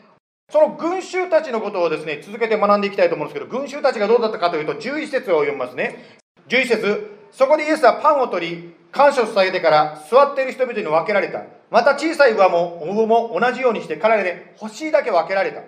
[0.50, 6.20] その群衆たちのことをですね続けて学んでいきたいと思うんですけど群衆たちがどうだったかというと11節を読みますね。
[6.48, 11.44] 11節そこでイエスはパンを取り感謝を捧げてから座っている人々に分けられた。
[11.70, 15.62] また小さい上も大も同じようにして彼らで欲しいだけ分けられた。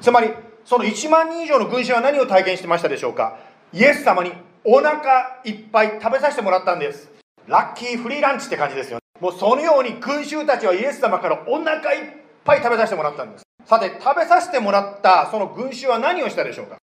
[0.00, 0.30] つまり
[0.64, 3.38] その1万人以上の群衆は何を体験してましたでしょうか？
[3.72, 4.32] イエス様に
[4.64, 7.10] お腹いっぱい食べさせてもらったんです。
[7.46, 9.02] ラッキーフリーランチって感じですよね。
[9.20, 12.10] もうそのように群衆たちはイエス様からお腹いっ
[12.44, 13.44] ぱい食べさせてもらったんです。
[13.64, 16.78] さて食べさせてもらったその群衆は何をしたでしょうか？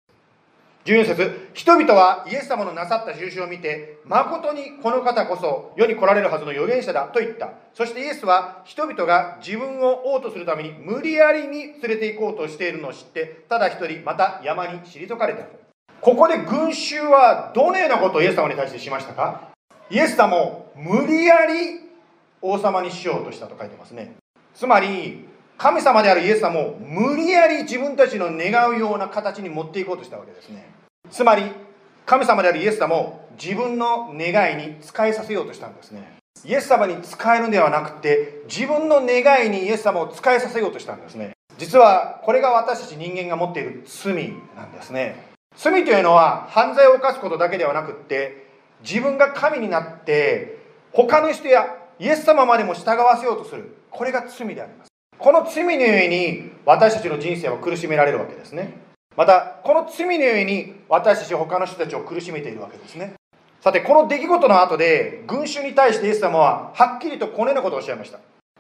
[0.87, 7.55] 14節人々はイエス様のなさった印を見て誠にこの方こそ世に来られるはずの預言者だと言った。
[7.75, 15.41] そしてイエスは人々が自分を王とするために無理やりに連れて行こうとしているのを知ってただ一人また山に退かれた。
[16.01, 19.49] ここで群衆はどのようなことをイエス様に対してしましたか？
[19.91, 21.81] イエス様を無理やり
[22.41, 24.15] 王様にしようとしたと書いてますね。
[24.55, 25.26] つまり
[25.59, 30.71] 神様であるイエス様を無理やり自分たちの願うような形に持っていこうとしたわけですね。
[31.11, 31.45] つまり
[32.05, 36.17] 神様であるイエス様を自分の願いに使えさせようとしたんですね。
[36.45, 41.33] イエス様に使えるんではなくて自分の願いにイエス様を使えさせようとしたんですね。
[41.59, 45.17] 実はこれが私たち人間が持っている罪なんですね。
[45.57, 48.47] 罪というのは犯罪を犯すことだけではなくって
[48.83, 50.59] 自分が神になって
[50.93, 53.75] 他の人やイエス様までも従わせようとする。
[53.91, 54.89] これが罪であります。
[55.19, 58.79] この罪のゆえに私たちの人生は苦しめられるわけですね。
[59.17, 63.15] またこの罪のゆえに私たち他の人たちを苦しめているわけですね。
[63.61, 68.19] さてこの出来事の後で群衆に対してイエス様ははっきりとこのようなことをおっしゃいました。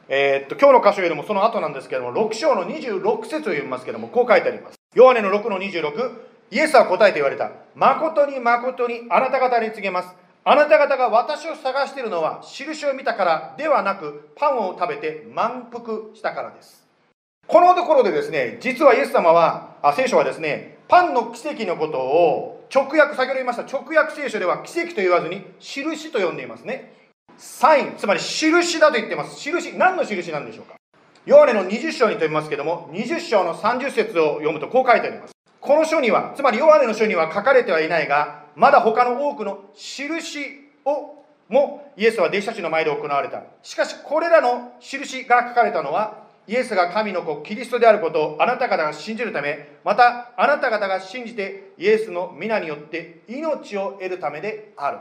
[0.09, 4.76] えー、っと今日の箇所よりもその後なんですけども6章の26節を読みますけどもこう書いてあります。
[4.94, 6.11] ヨハネの6の26
[6.52, 7.50] イエスは答えて言われた。
[7.74, 10.14] 誠に誠にあなた方に告げます。
[10.49, 16.86] あなた方が私を探しているのは印を見たからではなくパンを食べて満腹したからです。
[17.49, 26.94] このところでですね実はイエス様はあ聖書はですねパンの奇跡のことを直訳先ほど言いました直訳聖書では奇跡と言わずに印と呼んでいますね。
[27.36, 29.40] サインつまり印だと言ってます。
[29.40, 30.76] 印何の印なんでしょうか。
[31.24, 35.36] ヨハネの20章にと言いますけども20章の30節を読むとこう書いてあります。
[35.66, 40.38] この書にはつまりヨハネの書には書かれてはいないがまだ他の多くの印
[40.84, 43.42] をもイエスは弟子たちの前で行われた。
[43.62, 54.98] しかしこれらの印が書かれたのはイエスが神の子キリストであることをあなた方が信じるためまたあなた方が信じてイエスの皆によって命を得るためである。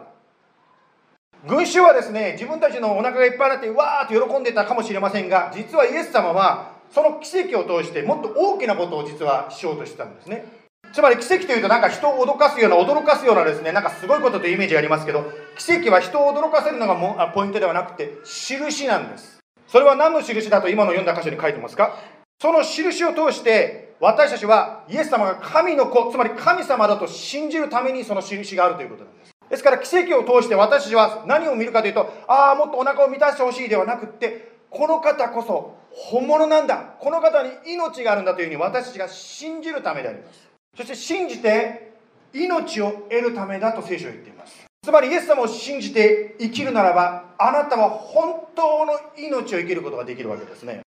[1.47, 10.45] 群衆はですね自分たちのお腹がいっぱいになってわーっと喜んでたかもしれませんが実はイエス様はその奇跡を通してもっと大きなことを実はしようとしてたんですね。
[10.93, 15.25] つまり奇跡というとなんか人を脅かすような驚かすようなですねなんかすごいことというイメージがありますけど
[15.57, 19.39] 奇跡は人を驚かせるのがもポイントではなくて印なんです。
[19.67, 21.97] それは何の印だと今の読んだ箇所に書いてますか？
[22.39, 29.31] その印を通して私たちはイエス様が神の子つまり神様だと信じるためにその印があるということなんです。
[29.49, 36.95] ですから奇跡を通して私たちは何を見るかというとああもっとお腹を満たしてほしいではなくってこの方こそ本物なんだ。
[36.99, 40.49] この方に命があるんだというふうに私たちが信じるためであります。
[40.75, 41.93] そして信じて
[42.33, 44.65] 命を得るためだと聖書は言っています。
[44.83, 50.81] つまりイエス様を信じて生きるならばあなたは本当の命を生きることができるわけですね。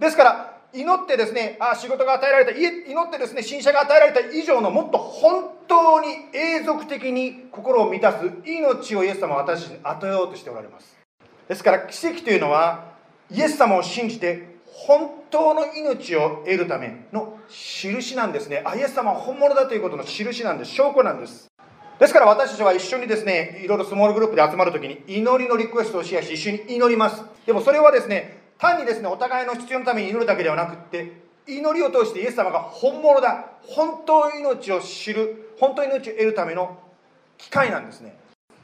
[0.00, 10.98] ですから祈ってですねあ仕事が与えられた祈ってですね新車が与えられた以上のもっと本当に永続的に心を満たす命をイエス様は私に与えようとしておられます。
[11.46, 12.87] ですから奇跡というのは
[13.30, 18.62] イエス様を信じて本当の命を得るための印なんですね。
[18.64, 20.72] あイエス様は本物だということの印なんです。
[20.72, 21.48] 証拠なんです。
[21.98, 27.22] ですから私たちは一緒にですねいろいろスモールグループで集まるときに祈りのリクエストをシェアし一緒に祈ります。
[27.44, 31.12] でもそれはですね単にですねお互いの必要のために祈るだけではなくって
[31.46, 36.78] 祈りを通してイエス様が本物だ本当の命を知る本当の命を得るための
[37.36, 38.16] 機会なんですね。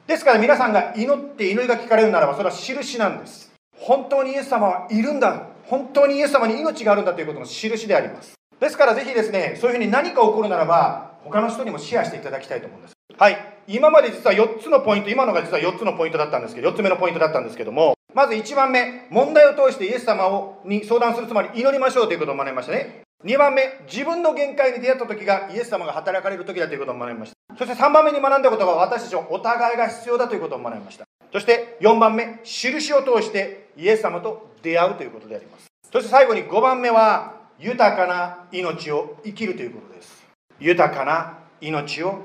[0.07, 3.54] ですから皆さんが祈って祈りが聞かれるならばそれは印なんです。
[3.87, 5.47] 本当にイエス様はいるんだ。
[5.67, 8.33] 本当にイエス様に命があるんだということの印であります。
[8.59, 12.95] ですからぜひですねそういうふうに何か起こるならば他の人にもシェアしていただきたいと思うんです。
[13.19, 13.37] はい。
[13.67, 23.03] 今まで実は4つのポイント今のが実は4つのポイントだったんですけど4つ目のポイントだったんですけどもまず1番目問題を通してイエス様をに相談するつまり祈りましょうということを学びましたね。
[23.23, 27.57] 2番目自分の限界に出会った時がイエス様が働かれる時だということを学びました。
[27.59, 31.05] そして3番目に学んだことは私たちはお互いが必要だということを学びました。
[31.33, 35.67] そして4番目印を通してイエス様と出会うということであります。
[35.93, 40.25] そして最後に5番目は豊かな命を生きるということです。
[40.59, 42.23] 豊かな命を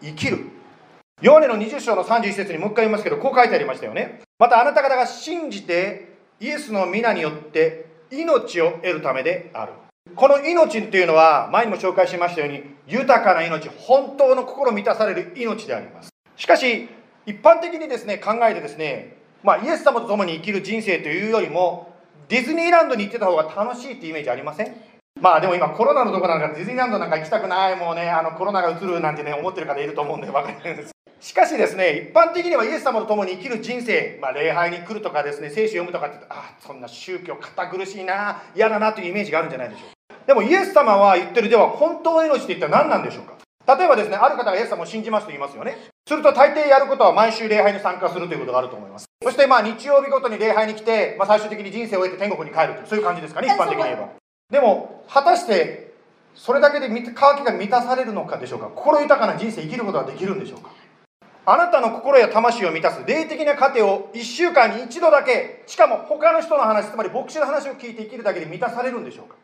[0.00, 0.46] 生きる。
[1.20, 4.20] ヨーネの20章の31節にもう一回言いますけどこう書いてありましたよね。
[4.38, 9.72] またあなた方が信じてイエスの皆によって命を得るためである。
[10.14, 16.10] この命っていうのは前にも紹介しましたように豊かな命本当の心満たされる命であります。
[16.36, 16.88] しかし
[17.26, 21.94] 一般的にですね考えてですねまあイエス様と共に生きる人生というよりも
[22.28, 24.74] ディズニーランドに行ってた方が楽しいってイメージありません？
[25.20, 43.37] まあでも今コロナのとこなんかディズニーランドなんか行きたくないもうねあのコロナがうつるなんてね思ってる方いると思うんで分かるんですしかしですね一般的にはイエス様と共に生きる人生、まあ、礼拝に来るとかですね聖書読むとかってあそんな宗教堅苦しいな嫌だなというイメージがあるんじゃないでしょうでもイエス様は言ってるでは本当の命って一体何なんでしょうか？
[43.68, 45.76] 例えばですねある方がイエス様を信じますと言いますよね。
[46.08, 49.04] すると大抵やることは毎週礼拝に参加するということがあると思います。
[49.22, 54.08] そしてまあ日曜日ごとに礼拝に来て、まあ、最終的に人生を終えて天国に帰るというそういう感じですかね一般的に言えば。
[54.50, 55.92] でも果たして
[56.34, 58.68] それだけで渇きが満たされるのかでしょうか？
[58.68, 60.70] 心豊かな人生生きることができるんでしょうか？
[61.44, 69.34] あなたの心や魂を満たす霊的な糧を1週間に1度だけしかも他の人の話つまり牧師の話を聞いて生きるだけで満たされるんでしょうか？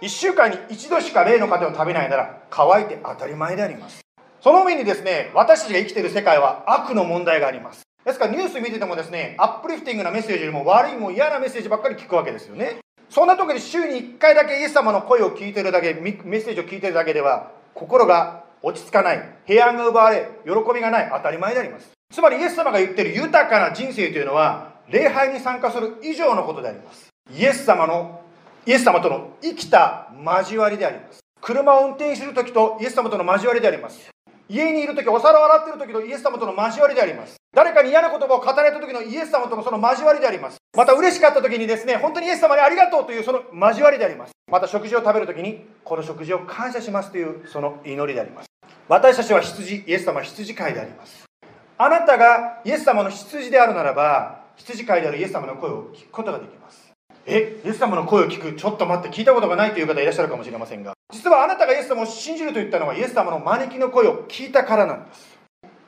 [0.00, 4.00] 1週間に1度しか霊の糧を食べないなら乾いて当たり前であります。
[4.40, 7.82] その上にですね私たちが生きている世界は悪の問題があります。
[8.04, 12.78] ですからニュース見ててもですねアップリフティングなメッセージよりも悪いも嫌なメッセージばっかり聞くわけですよね。
[13.10, 19.28] そんな時に週に1回だけイエス様の声を聞いてるだけメッセージを聞いてるだけでは心が落ち着かない。
[19.44, 21.10] 平安が奪われ喜びがない。
[21.12, 21.90] 当たり前であります。
[22.10, 27.08] つまりイエス様が言ってる豊かな人生というのは礼拝に参加する以上のことであります。
[27.36, 28.19] イエス様の
[28.66, 31.20] イエス様との生きた交わりであります。
[31.40, 34.10] 車を運転する時とイエス様との交わりであります。
[34.50, 37.36] 家にいる時お皿を洗っている時のイエス様との交わりであります。
[37.54, 40.58] 誰かに嫌な言葉を語られた時のイエス様とのその交わりであります。
[40.76, 44.32] また嬉しかった時にですね本当にイエス様にありがとうというその交わりであります。
[44.50, 48.46] また食事を食べる時にこの食事を感謝しますというその祈りであります。
[48.88, 51.24] 私たちは羊イエス様は羊飼いであります。
[51.78, 56.79] あなたがイエス様の羊であるならば羊飼いであるイエス様の声を聞くことができます。
[57.26, 60.92] えイエス様の声を聞くちょっと待って聞いたことがないという方いらっしゃるかもしれませんが。
[61.12, 65.38] 実はあなたがイエス様を信じると言ったのはイエス様の招きの声を聞いたからなんです。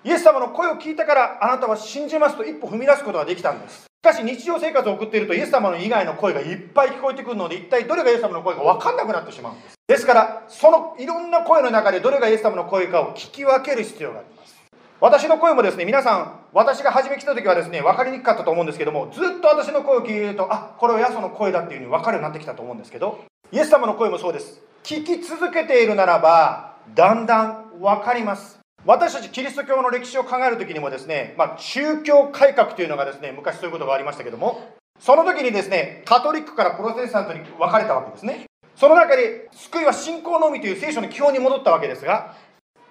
[0.05, 3.85] イエス様の声を聞いたからあなたは信じますと一歩踏み出すことができたんです。
[3.85, 9.75] しかし日常生活を送っているとイエス様の以外の声がいっぱい聞こえてくるので一体どれがイエス様の声か分かんなくなってしまうんです。
[9.87, 14.62] ですからそのいろんな声の中でどれがイエス様の声かを聞き分ける必要があります。
[15.03, 23.19] 私の声もですね皆さん私が初め来た時はですね分かりにくかったと思うんですけどもずっと私の声を聞いてるとあこれはヤソの声だっていうふうに分かるようになってきたと思うんですけど
[23.51, 24.61] イエス様の声もそうです。
[24.85, 28.61] 聞き続けているならばだんだん分かります。
[28.87, 38.45] 私たちキリスト教の歴史を考える時にもですね、まあ、宗教改革というのがですね昔そういうことがありましたけどもその時にですねカトリックからプロテスタントに分かれたわけですね。
[38.77, 42.37] その中で救いは信仰のみという聖書の基本に戻ったわけですが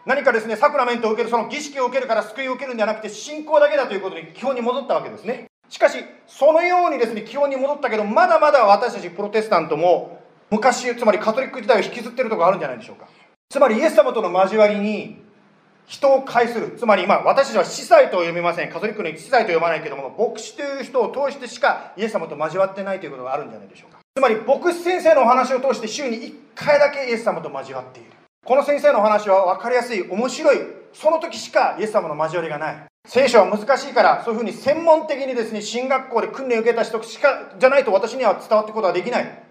[0.05, 5.45] 何かですねサクラメントを受けるその儀式を受けるから救いを受けるんじゃなくて信仰だけだということに基本に戻ったわけですね。
[5.69, 13.07] しかしそのようにですね基本に戻ったけどまだまだ私たちプロテスタントも昔つまりカトリック時代を引きずってるところあるんじゃないでしょうか。
[13.49, 15.21] つまりイエス様との交わりに
[15.85, 16.75] 人を介する。
[16.77, 18.71] つまり今私たちは司祭と読みません。
[18.71, 23.99] カトリックの司祭と読まないけども牧師という人を通してしかイエス様と交わってないということがあるんじゃないでしょうか。
[24.15, 28.11] つまり牧師先生のお話を通して週に1回だけイエス様と交わっている。
[28.43, 30.57] この先生のお話は分かりやすい面白い
[30.93, 32.85] その時しかイエス様の交わりがない。
[33.07, 39.43] 聖書は難しいからそういうふうに専門的にですね進学校で訓練を受けた人しかじゃないと私には伝わっていくことはできない。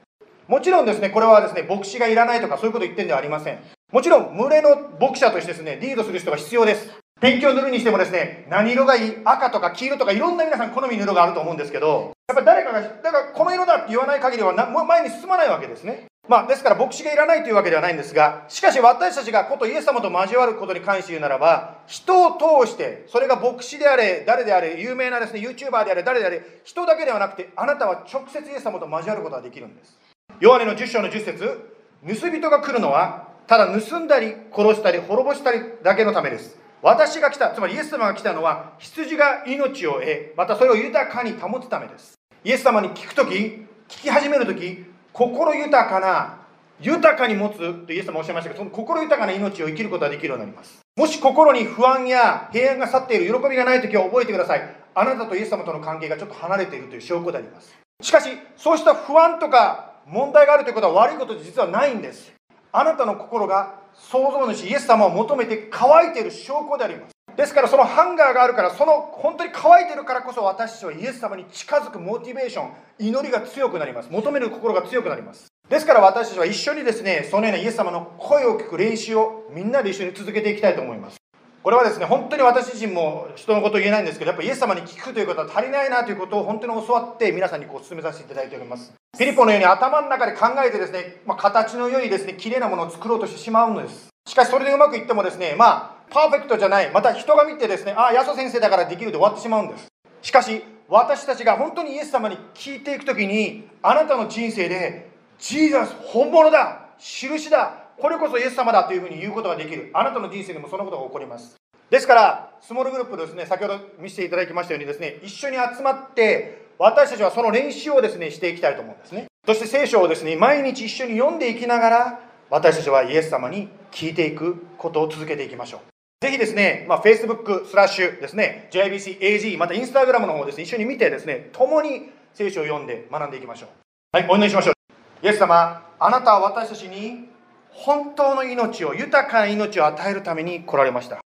[0.48, 3.58] もちろんですねこれはですね牧師がいらないとかそういうこと言ってんではありません。
[3.92, 6.90] もちろん群れの牧者としてですねリードする人が必要です。
[7.20, 16.09] ペンキを塗るにしてもですね何色がいい赤とか黄色とかいろんな皆さん好みの色があると思うんですけどやっぱ誰かがだからこの色だって言わない限りは前に進まないわけですね。
[16.30, 29.98] まあ、ですから牧師がいらないというわけではないんですがしかし私たちがことイエス様と交わることに関して言うならば人を通してそれが牧師であれ誰であれ有名なですね YouTuber であれ誰であれ人だけではなくてあなたは直接イエス様と交わることができるんです。
[30.38, 31.70] ヨハネの10章の10節
[32.06, 36.56] 盗人が来るのはただ盗んだり殺したり滅ぼしたりだけのためです。
[36.80, 42.14] 私が来たつまりイエス様が来たのは羊が命を得またそれを豊かに保つためです。
[42.44, 44.89] イエス様に聞く時聞き始める時
[45.20, 46.38] 心豊かな
[46.80, 50.80] 豊かに持つとイエス様おっしゃいましたけどその心豊かな命を生きることができるようになります。
[50.96, 54.76] もし心に不安や平安が去っている喜びがない時は覚えてください。
[54.94, 57.76] あなたとイエス様との関係がちょっと離れているという証拠であります。
[58.00, 62.32] しかしそうした不安とか問題があるということは悪いことで実はないんです。
[62.72, 67.12] あなたの心が創造主イエス様を求めて乾いている証拠であります。
[67.40, 74.10] ですからそのハンガーがあるからその本当に乾いてるからこそ私たちはイエス様に近づくモチベーション祈りが強くなります。
[74.10, 75.46] 求める心が強くなります。
[75.66, 81.16] ですから私たちは一緒にですねそのようなイエス様の声を聞く練習をみんなで一緒に続けていきたいと思います。
[81.62, 88.92] これはですね本当に私自身も人のこと言えないんですけどやっぱイエス様に聞くということは足りないなということを本当に教わって皆さんにこう進めさせていただいております。
[89.18, 94.10] ピリポのように頭の中で考えてですね、まあ、形の良いですね綺麗なものを作ろうとしてしまうのです。
[94.28, 99.86] しかしそれでうまくいってもですねまパーフェクトじゃないまた人が見てですねああヤソ先生だからできるで終わってしまうんです。
[100.22, 105.08] しかし私たちが本当にイエス様に聞いていく時にあなたの人生で
[105.38, 109.90] ジーザス本物だ印だこれこそイエス様だというふうに言うことができる。
[109.94, 111.56] あなたの人生でもそのことが起こります。
[111.90, 119.26] ですからスモールグループですね先ほど見せていただきましたようにですね一緒に集まって私たちはその練習をですねしていきたいと思うんですね。
[119.46, 125.80] そして聖書をですね毎日一緒に読んでいきながら私たちはイエス様に聞いていくことを続けていきましょう。
[126.22, 133.68] ぜひですね、まあ、Facebook スラッシュですね、JIBCAG、また Instagram の方ですね、一緒に見てですね、共に聖書を読んで学んでいきましょう。
[134.12, 135.26] はい、お祈りしましょう。
[135.26, 137.30] イエス様、あなたは私たちに
[137.70, 141.20] 本当の命を、豊かな命を与えるために来られました。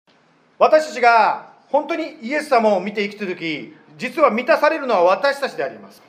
[0.58, 6.02] 私たちが本当にイエス様を見て生きているとき、実は満たされるのは私たちであります。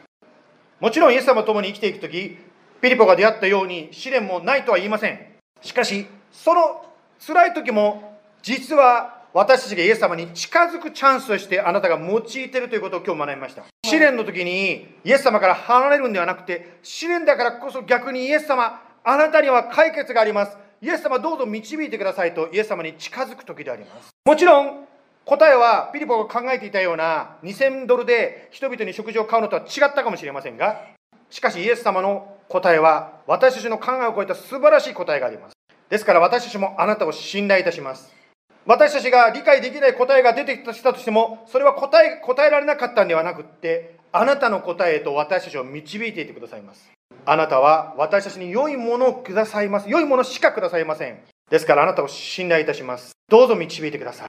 [0.79, 2.35] もちろんイエス様と共に生きていくとき、
[2.81, 5.19] ピリポが出会ったように試練もないとは言いません。
[5.61, 6.83] しかし、その
[7.19, 8.10] 辛い時も
[8.41, 13.63] 実は私たちがイエス様に近づくチャンスとしてあなたが用いているということを今日学びました。
[13.85, 20.57] 試練の時にイエス様から離れるんではなくて、試練だからこそ逆にイエス様、あなたには解決があります。
[20.81, 24.09] イエス様どうぞ導いてくださいとイエス様に近づく時であります。
[24.25, 24.85] もちろん
[25.23, 30.81] 答えはピリポが考えていたような2000ドルで人々に食事を買うのとは違ったかもしれませんが、
[31.29, 35.53] しかしイエス様の答えは私たちの考えを超えた素晴らしい答えがあります。
[35.89, 38.20] ですから私たちもあなたを信頼いたします。
[38.65, 46.91] 私たちが理解できない答えが出てきたとしても、それは答え答えられなかったんではなくって、あなたの答えと私たちを導いていてくださいます。
[47.25, 49.89] あなたは私たちに良いものをくださいます。
[49.89, 51.19] 良いものしかくださいません。
[51.49, 53.13] ですからあなたを信頼いたします。
[53.29, 54.27] どうぞ導いてください。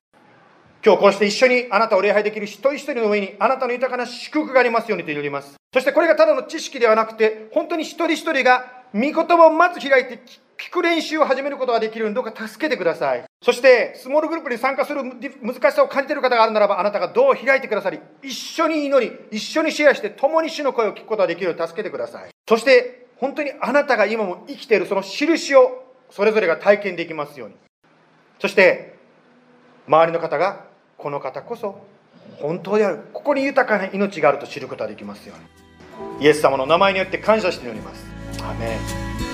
[0.85, 5.55] 今日こうして一緒にあなたを礼拝できる一人一人の上にあなたの豊かな祝福がありますようにと祈ります。
[5.73, 10.21] そしてこれがただの知識ではなくて、本当に一人一人が御言葉をまず開いて
[10.63, 13.25] 聞く練習を始めることができるようにどうか助けてください。
[13.43, 22.31] そして、スモールグループに参加する難しさを感じている方があるならば、あなたがどう開いてくださり、一緒に祈り、一緒にシェアして、共に主の声を聞くことができるよう助けてください。
[22.49, 27.57] そして、本当にあなたが今も生きているその印を、それぞれが体験できますように。
[28.39, 28.95] そして、
[29.89, 31.85] 周りの方が、この方こそ
[32.39, 33.01] 本当である。
[33.13, 36.25] ここに豊かな命があると知ることができますように。
[36.25, 38.07] イエス様の名前によって感謝しております。
[38.45, 38.77] アメ
[39.29, 39.32] ン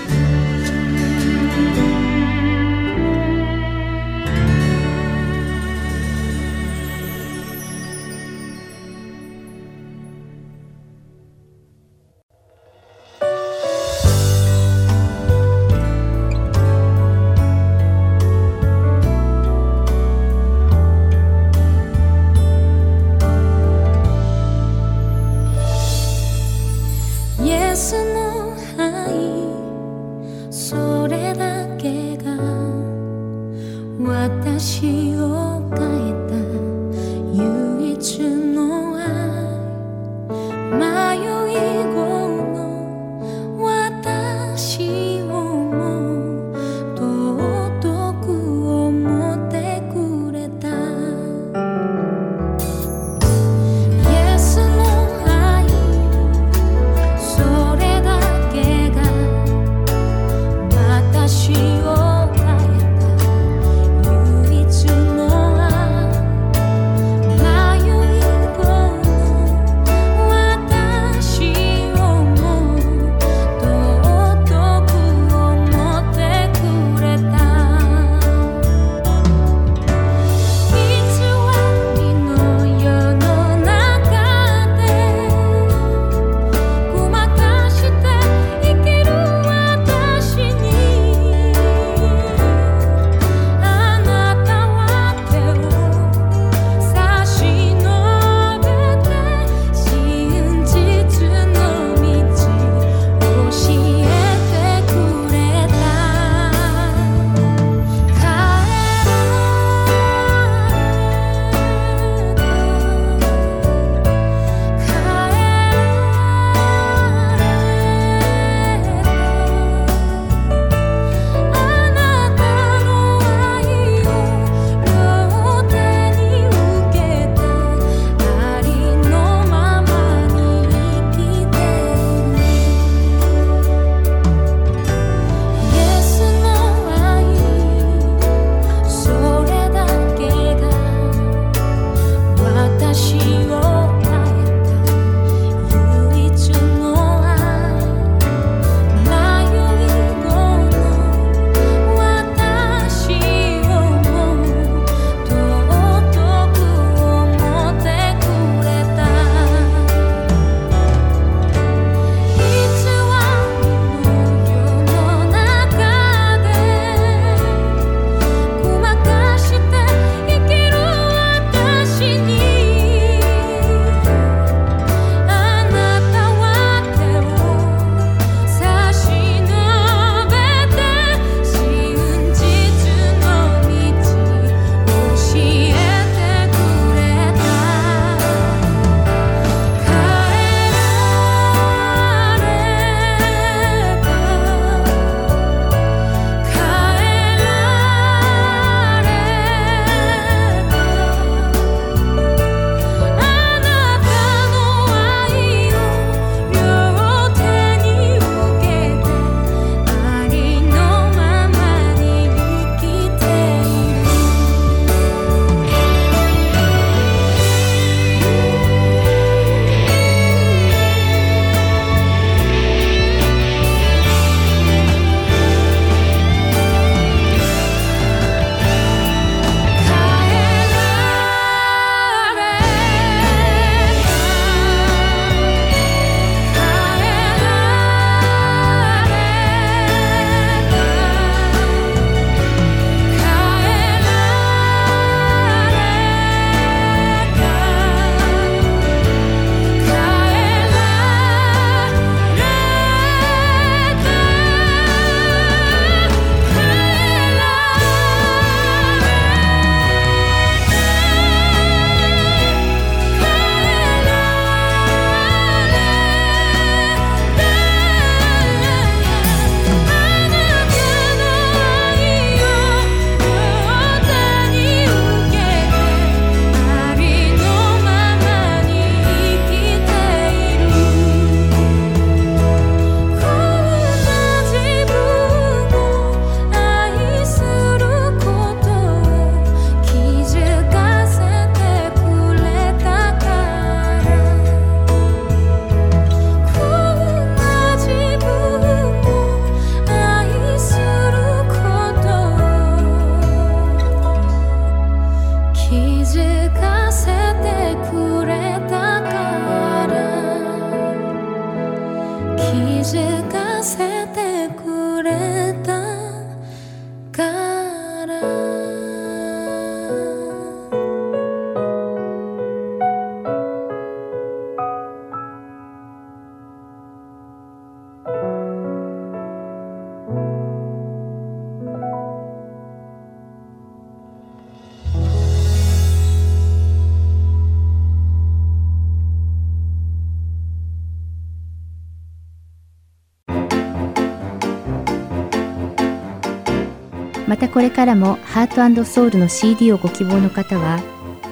[347.59, 350.79] これからもハートソウルの CD をご希望の方は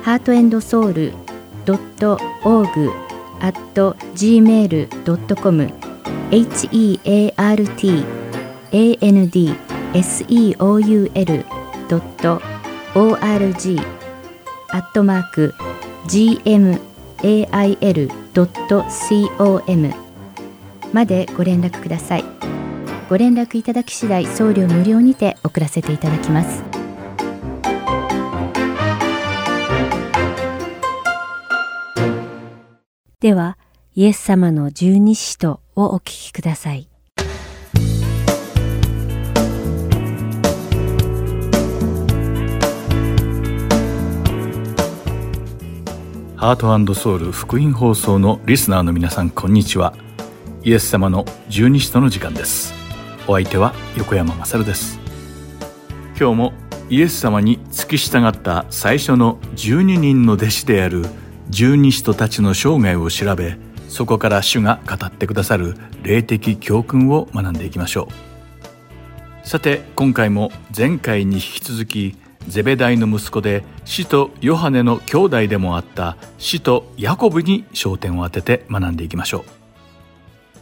[0.04, 1.14] ハートソウル
[1.66, 2.92] .org
[3.40, 3.58] at
[4.14, 5.68] gmail.com
[6.30, 6.68] heart
[9.02, 9.32] and
[9.94, 11.00] seoul.org
[14.70, 15.54] アットマーク
[16.10, 16.80] gmail.com
[20.92, 22.57] までご連絡ください。
[23.10, 26.62] ご連絡いただき次第送料無料にて送らせていただきます。
[33.22, 33.58] では
[33.96, 36.90] イエス様の十二使徒をお聞きください。
[46.36, 49.96] ハートソウル福音放送のリスナーの皆さんこんにちは。
[50.64, 52.87] イエス様の十二使徒の時間です。
[53.30, 55.00] お相手は横山まさるです。
[56.18, 56.54] 今日も
[56.90, 61.06] イエス様に付き従った最初の12人の弟子である
[61.50, 63.58] 十二使徒たちの生涯を調べ
[63.90, 68.08] そこから主が語ってくださる霊的教訓を学んでいきましょ
[69.44, 69.48] う。
[69.48, 72.16] さて今回も前回に引き続き
[72.48, 79.44] ゼベダイの息子で使徒ヨハネの兄弟でもあった使徒ヤコブに焦点を当てて学んでいきましょう。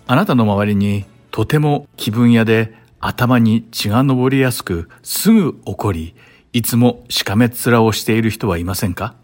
[0.07, 1.05] あなたの周りに
[1.35, 6.15] とても気分屋で頭に血が上りやすくすぐ怒り
[6.53, 9.15] いつもしかめっ面をしている人はいませんか？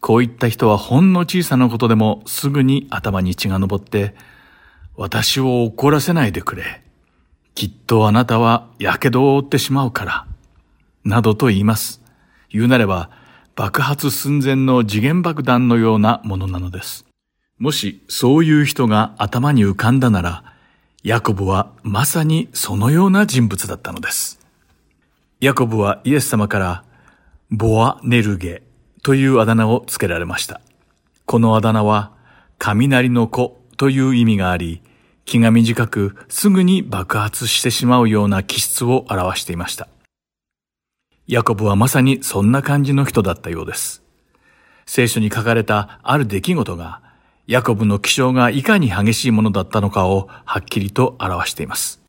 [0.00, 4.16] こういった人はほんの小さなことでもすぐに頭に血が上って
[4.96, 6.82] 私を怒らせないでくれ
[7.54, 10.26] きっとあなたは火傷を負ってしまうから
[11.04, 12.02] などと言います。
[12.50, 13.10] 言うなれば、
[13.54, 17.06] 爆発寸前の次元爆弾のようなものなのです。
[17.58, 20.55] もしそういう人が頭に浮かんだなら、
[21.06, 24.40] ヤコブはまさにそのような人物だったのです。
[25.38, 26.84] ヤコブはイエス様から、
[27.48, 28.64] ボア・ネルゲ
[29.04, 30.60] というあだ名を付けられました。
[31.24, 32.10] このあだ名は、
[32.58, 34.82] 雷の子という意味があり、
[35.24, 39.86] 気が短くすぐに爆発してしまうような気質を表していました。
[41.28, 44.02] ヤコブはまさにそんな感じの人だったようです。
[44.86, 47.00] 聖書に書かれたある出来事が、
[47.46, 52.02] ヤコブの気象がいかに激しいものだったのかをはっきりと表しています。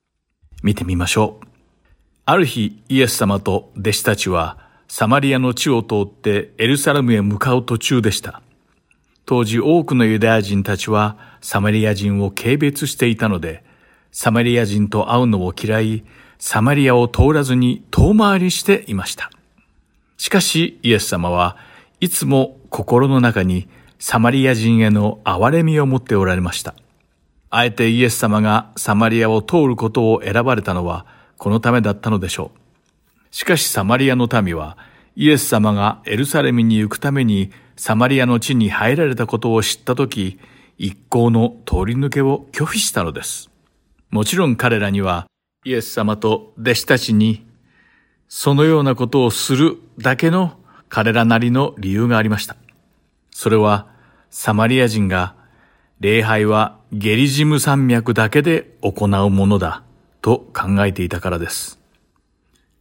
[0.63, 1.47] 見てみましょう。
[2.25, 4.57] ある日、イエス様と弟子たちは、
[4.88, 8.41] サマリアの地を通ってエルサレムへ向かう途中でした。
[9.25, 13.63] 当時多くのユダヤ人たちはサマリア人を軽蔑していたので、
[14.11, 16.03] サマリア人と会うのを嫌い、
[16.39, 19.29] サマリアを通らずに遠回りしていました。
[20.17, 21.57] しかしイエス様は
[21.99, 23.67] いつも心の中に
[24.00, 26.76] サマリア人への憐れみを持っておられました。
[27.50, 31.06] あえてイエス様がサマリアを通ることを選ばれたのは
[31.38, 33.36] このためだったのでしょう。
[33.36, 34.78] しかしサマリアの民は
[35.16, 40.39] イエス様がエルサレムに行くためにサマリアの地に入られたことを知ったとき、
[40.78, 43.50] 一向の通り抜けを拒否したのです。
[44.12, 45.28] もちろん彼らには
[45.66, 47.45] イエス様と弟子たちに
[48.28, 50.58] そのようなことをするだけの
[50.89, 52.56] 彼らなりの理由がありました。
[53.39, 53.85] それは
[54.31, 55.35] サマリア人が
[55.99, 59.83] 礼拝はゲリジム山脈だけで行うものだ
[60.23, 61.79] と考えていたからです。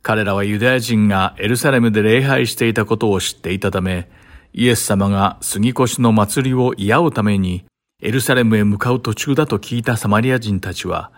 [0.01, 4.09] 彼らはユダヤ人がエルサレムで礼拝していたことを知っていたため、
[4.55, 7.67] イエス様が杉越の祭りを祝うために
[8.03, 11.13] エルサレムへ向かう途中だと聞いたサマリア人たちは、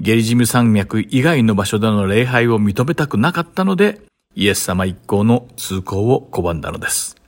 [0.00, 4.00] ゲリジム山脈以外の場所での礼拝を認めたくなかったので、
[4.34, 7.19] イエス様一行の通行を拒んだのです。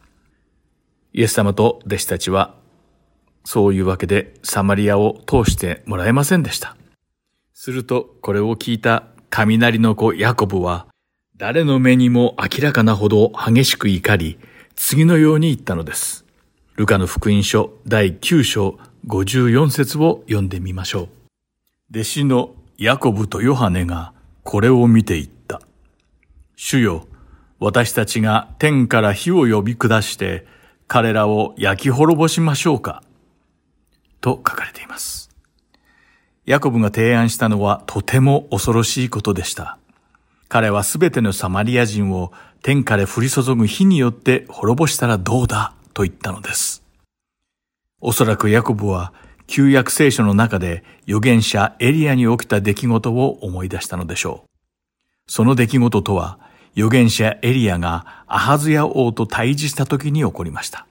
[1.14, 2.54] イエス様と弟子たちは、
[3.44, 6.76] そういうわけでサマリアを通してもらえませんでした。
[7.52, 10.86] すると、これを聞いた雷の子ヤコブは、
[11.36, 14.38] 誰の目にも明らかなほど激しく怒り、
[14.76, 16.24] 次のように言ったのです。
[16.76, 21.08] ルカの福音書第9章54節を読んでみましょう。
[21.90, 25.60] 弟子のヤコブとヨハネがこれを見て言った。
[26.56, 27.06] 主よ、
[27.58, 30.46] 私たちが天から火を呼び下して
[30.94, 33.02] 彼らを焼き滅ぼしましょうか？
[34.20, 35.30] と書かれています。
[36.44, 39.78] ヤコブが提案したのはとても恐ろしいことでした。
[40.50, 42.30] 彼はすべてのサマリア人を
[42.60, 45.72] 天から降り注ぐ火によって滅ぼしたらどうだ？
[45.94, 46.82] と言ったのです。
[48.02, 49.14] おそらくヤコブは
[49.46, 54.50] 旧約聖書の中で預言者エリアに起きた出来事を思い出したのでしょう。
[55.26, 56.38] その出来事とは、
[56.74, 60.86] 預言者エリアがアハズヤ王と対峙した時に起こりました。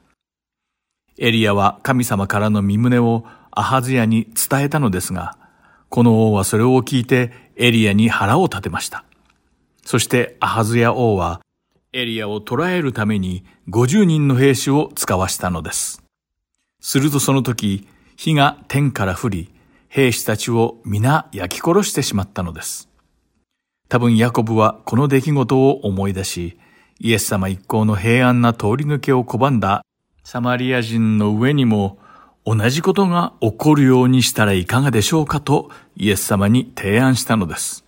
[1.18, 5.38] エリアは神様からの身旨をアハズヤに伝えたのですが、
[5.90, 9.04] この王はそれを聞いてエリアに腹を立てました。
[9.84, 11.42] そしてアハズヤ王は
[11.94, 16.02] エリアを捕らえるために50人の兵士を使わしたのです。
[16.80, 19.52] するとその時、火が天から降り、
[19.90, 22.91] 兵士たちを皆焼き殺してしまったのです。
[23.92, 26.58] 多分ヤコブはこの出来事を思い出し、
[27.02, 29.84] イエス様一行の平安な通り抜けを拒んだ
[30.24, 31.98] サマリア人の上にも
[32.46, 37.84] 同じことが起こるようにしたらいかがでしょうかとイエス様に提案したのです。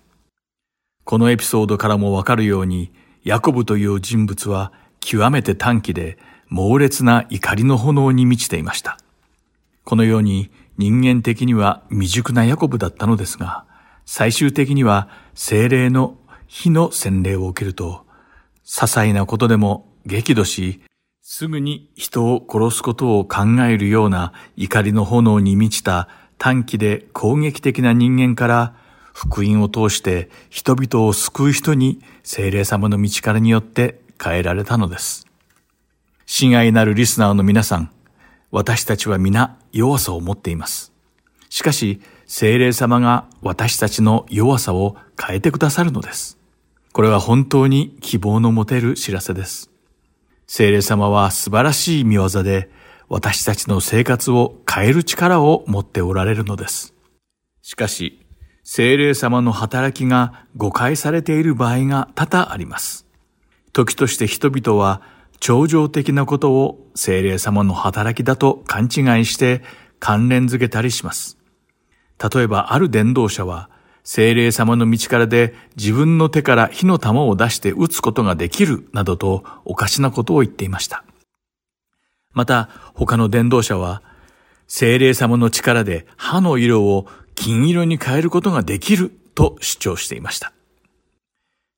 [1.05, 2.91] このエピソードからもわかるように、
[3.23, 6.17] ヤコブという人物は極めて短気で
[6.49, 8.97] 猛烈な怒りの炎に満ちていました。
[9.85, 13.63] このように人間的には未熟なヤコブだったのですが、
[14.05, 18.05] 最終的には精霊の火の洗礼を受けると、
[18.65, 20.81] 些細なことでも激怒し、
[21.21, 28.75] すぐに人を殺すことを考えるような怒りの炎に満ちた短気で攻撃的な人間から
[29.13, 35.27] 福音を通して人々を救う人に精霊様の道からによって変えられたのです。
[36.25, 37.91] 親愛なるリスナーの皆さん、
[38.51, 40.91] 私たちは皆弱さを持っています。
[41.49, 42.01] しかし、
[42.35, 46.39] 精霊様が私たちの弱さを変えてくださるのです。
[46.91, 49.69] これは本当に希望の持てる知らせです。
[50.47, 52.71] 精霊様は素晴らしい見業で
[53.07, 56.95] 私たちの生活を変える力を持っておられるのです。
[57.61, 58.25] しかし、
[58.63, 63.05] 精霊様の働きが誤解されている場合が多々あります。
[63.73, 65.03] 時として人々は
[65.39, 69.61] 超常的なことを精霊様の働きだと勘違いして
[69.99, 71.37] 関連づけたりします。
[72.17, 73.69] 例えばある伝道者は
[74.03, 81.05] 精霊様の道からで自分の手から火の玉を出して撃つことができるなどとおかしなことを言っていました。
[82.33, 84.01] また他の伝道者は
[84.67, 90.51] 精霊様の力で歯の色を金色に変えることができると主張していました。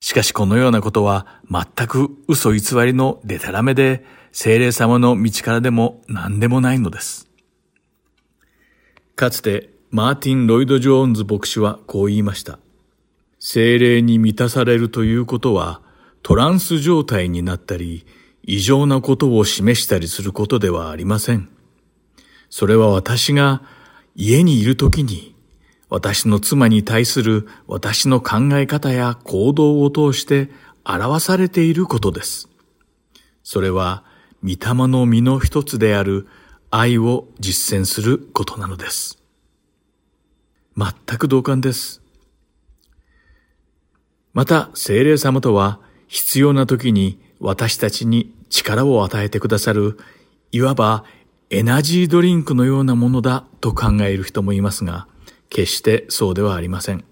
[0.00, 7.28] しかしこのようなことは全く嘘偽りのデタラメで精霊様の道からでも何でもないのです。
[9.14, 12.58] かつてマーティン・ロイド・ジョーンズ牧師はこう言いました。
[13.38, 15.80] 精霊に満たされるということは
[16.22, 18.06] トランス状態になったり
[18.42, 21.48] 異常なことを示したりすることではありません。
[22.50, 23.62] それは私が
[24.14, 25.36] 家にいるときに
[25.88, 30.50] 私の妻に対する私の考え方や行動を通して
[30.84, 32.48] 表されていることです。
[33.42, 34.04] それは、
[34.42, 36.26] 御霊の実の一つである
[36.70, 39.15] 愛を実践することなのです。
[40.76, 42.02] 全く同感です。
[44.34, 49.98] また、精霊様とは必要な時に私たちに力を与えてくださる、
[50.52, 51.04] いわば
[51.48, 55.06] エナジードリンクのようなものだと考える人もいますが、
[55.48, 57.04] 決してそうではありません。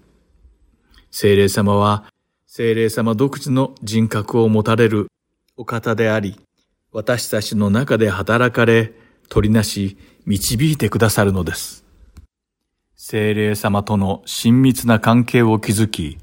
[1.09, 2.03] 精霊様は、
[2.45, 5.07] 精霊様独自の人格を持たれる
[5.55, 6.39] お方であり、
[6.91, 8.93] 私たちの中で働かれ、
[9.29, 11.84] 取りなし、導いてくださるのです。
[12.97, 16.17] 精霊様との親密な関係を築き、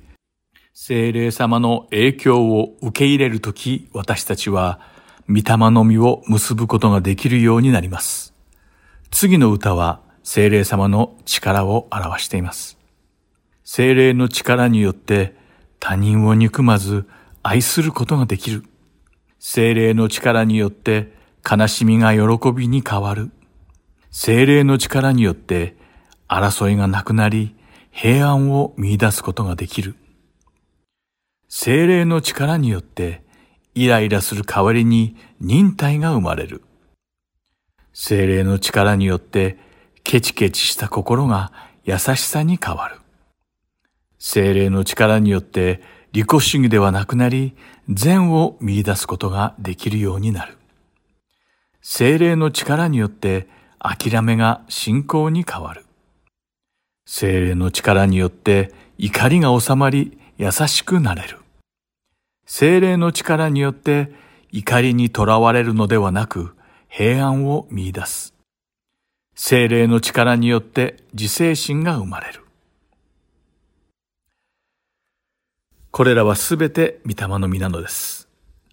[0.72, 4.80] 精霊様の影響を受け入れるとき、私たちは、
[5.28, 8.32] 御霊の実を結ぶことができるようになります。
[9.10, 12.78] 次の歌は、精霊様の力を表しています。
[13.64, 15.36] 精霊の力によって
[15.78, 17.06] 他人を憎まず
[17.42, 18.64] 愛することができる。
[19.38, 21.12] 精霊の力によって
[21.48, 23.30] 悲しみが喜びに変わる。
[24.10, 25.76] 精霊の力によって
[26.34, 27.54] 争いがなくなり
[27.90, 29.96] 平安を見出すことができる。
[31.48, 33.22] 精霊の力によって
[33.74, 36.62] イライラする代わりに忍耐が生まれる。
[37.92, 39.58] 精霊の力によって
[40.04, 41.52] ケチケチした心が
[41.84, 42.96] 優しさに変わる。
[44.18, 47.54] 精霊の力によって利己主義ではなくなり、
[47.88, 50.56] 善を見出すことができるようになる。
[51.82, 55.84] 精霊の力によって諦めが信仰に変わる。
[57.14, 61.40] 精霊の力によって怒りが収まり優しくなれる。
[62.46, 64.10] 精霊の力によって
[64.50, 66.56] 怒りにとらわれるのではなく
[66.88, 68.32] 平安を見出す。
[69.34, 72.40] 精霊の力によって自制心が生まれる。
[75.90, 78.26] これらはすべて御霊の実なのです。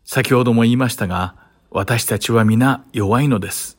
[0.05, 1.35] 先ほども言いましたが、
[1.71, 3.77] 私たちは皆弱いのです。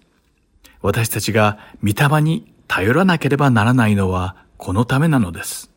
[0.83, 5.71] 私たちが御霊に頼らなければならないのはこのためなのです。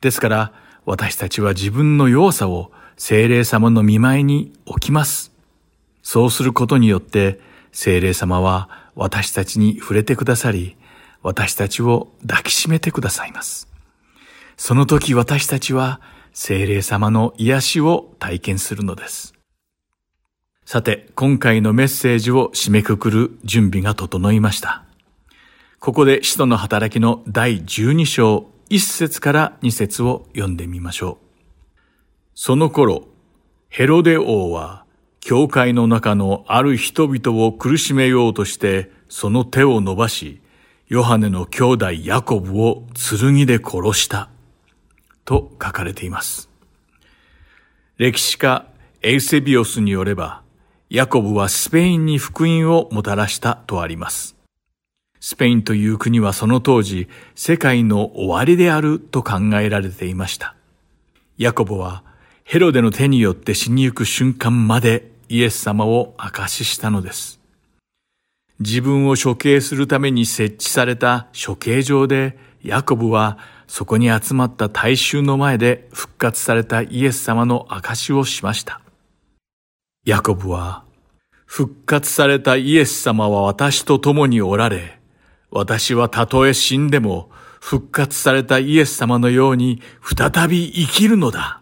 [0.00, 0.52] ですから、
[0.86, 5.32] 私たちは自分の弱さを精霊様の見舞いに置きます。
[6.04, 7.40] そうすることによって、
[7.72, 10.76] 精霊様は私たちに触れてくださり、
[11.24, 13.66] 私たちを抱きしめてくださいます。
[14.56, 16.00] その時私たちは
[16.32, 19.34] 精霊様の癒しを体験するのです。
[20.64, 24.84] さて、今回のメッセージを締めくくる準備が整いました。
[25.84, 31.26] ここで使徒の働きの第12章1節から2節を読んでみましょう。
[32.36, 33.08] その頃、
[33.68, 34.84] ヘロデ王は、
[35.18, 40.40] 教会の中のある人々を苦しめようとして、その手を伸ばし、
[40.86, 44.30] ヨハネの兄弟ヤコブを剣で殺した。
[45.24, 46.48] と書かれています。
[47.96, 48.68] 歴史家
[49.02, 50.42] エウセビオスによれば、
[50.90, 54.36] ヤコブはスペインに福音をもたらしたとあります。
[55.24, 57.06] スペインという国はその当時、
[57.36, 60.56] 世界の終わりであると考えられていました。
[61.38, 62.02] ヤコブは、
[62.42, 67.38] ヘロデの手によって死にゆく瞬間までイエス様を証ししたのです。
[68.58, 78.80] 自分を処刑するために設置された処刑場で、ヤコブはそこに集まった大衆の前で復活されたイエス様の証をしました。
[80.04, 80.82] ヤコブは、
[81.46, 84.98] 復活されたイエス様は私と共におられ、
[85.54, 87.30] 私はたとえ死んでも
[87.60, 91.60] 復活されたイエス様のように再び生きるのだ、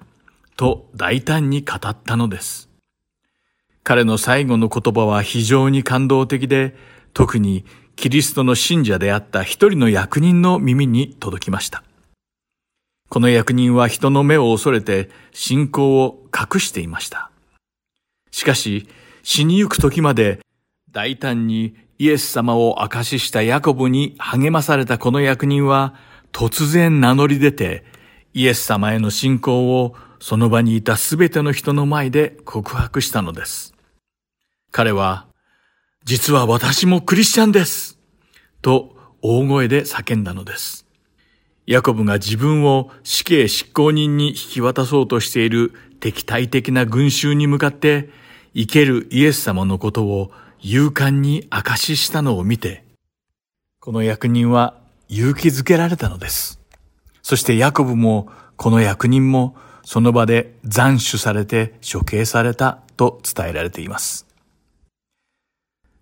[0.56, 2.70] と大胆に語ったのです。
[3.82, 6.76] 彼の最後の言葉は非常に感動的で、
[7.12, 7.64] 特に
[7.96, 11.82] キリストの信者であった一人の役人の耳に届きました。
[13.08, 17.32] この役人は人の目を恐れて信仰を隠していました。
[18.30, 18.86] しかし、
[19.24, 20.38] 死にゆく時まで
[20.92, 25.92] 大胆にイエス様を証ししたヤコブに励まされたこの役人は
[26.32, 27.84] 突然名乗り出て
[28.32, 33.74] イエス様への信仰をその場にいたすべての人の前で告白したのです。
[34.72, 35.26] 彼は、
[36.04, 37.98] 実は私もクリスチャンです
[38.62, 40.86] と大声で叫んだのです。
[41.66, 48.08] ヤコブが自分を死刑執行人に引き渡そうとしている敵対的な群衆に向かって
[48.54, 50.32] 生けるイエス様のことを
[50.62, 52.84] 勇敢に証ししたのを見て、
[53.80, 54.76] この役人は
[55.08, 56.60] 勇気づけられたのです。
[57.22, 64.26] そしてヤコブもこの役人もその場で斬首されて処刑されたと伝えられています。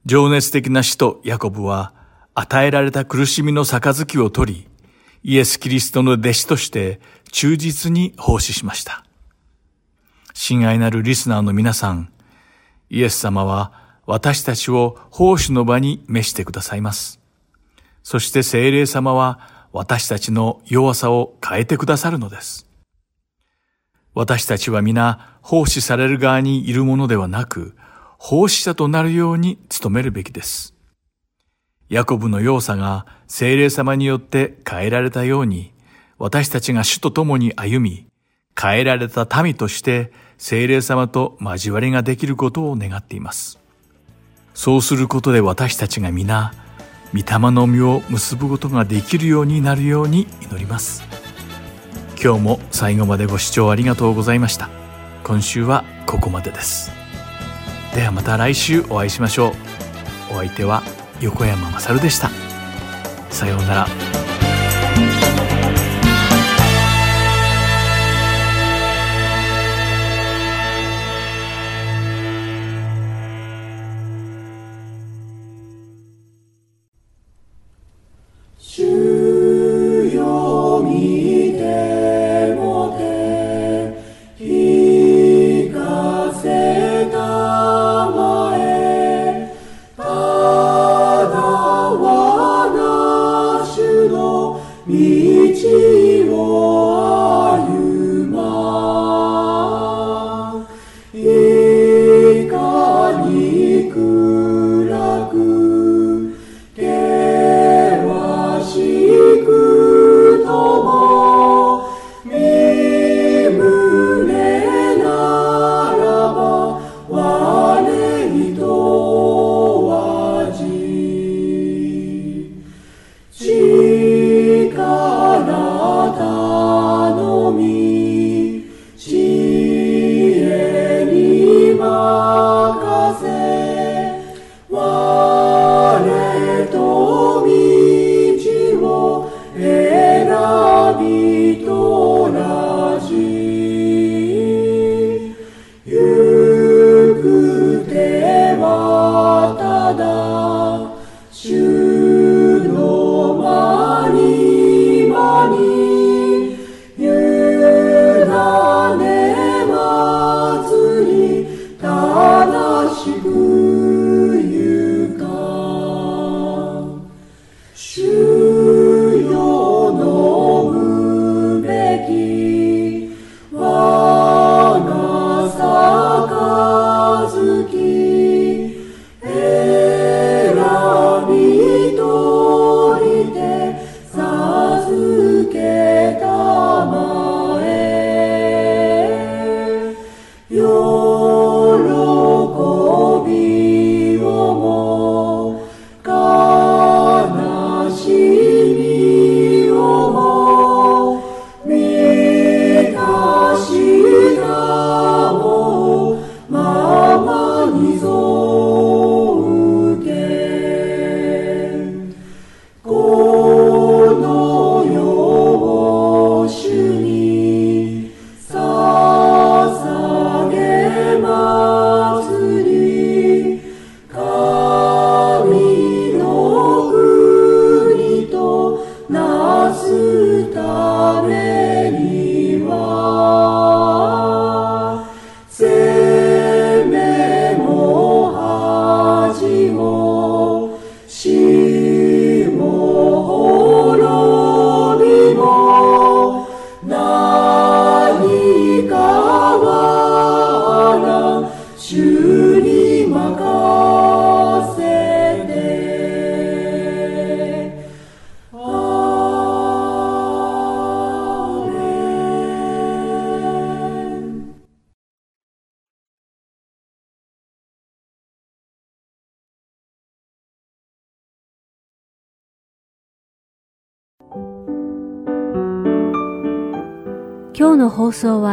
[0.04, 1.92] 情熱的な死とヤコブは
[2.34, 4.68] 与えられた苦しみの杯を取り、
[5.22, 7.00] イエス・キリストの弟子として
[7.30, 9.04] 忠実に奉仕しました。
[10.34, 12.12] 親愛なるリスナーの皆さん、
[12.90, 17.20] イエス様は私たちを奉仕の場に召してくださいます。
[18.02, 22.66] そして聖霊様は私たちの弱さを変えてくださるのです。
[24.14, 27.76] 私たちは皆奉仕される側にいるものではなく、
[28.16, 30.74] 奉仕者となるように努めるべきです。
[31.90, 35.74] ヤコブの要さが精霊様によって変えられたように、
[36.16, 38.06] 私たちが主と共に歩み、
[38.58, 43.58] 変えられた民として精霊様と交わりができることを願っています。
[44.58, 46.52] そうすることで私たちが皆、
[47.14, 51.04] 御霊の実を結ぶことができるようになるように祈ります。
[52.20, 54.68] 今日も最後までご視聴ありがとうございました。
[55.22, 56.90] 今週はここまでです。
[57.94, 60.34] ではまた来週お会いしましょう。
[60.34, 60.82] お相手は
[61.20, 62.28] 横山まさるでした
[63.30, 63.86] さようなら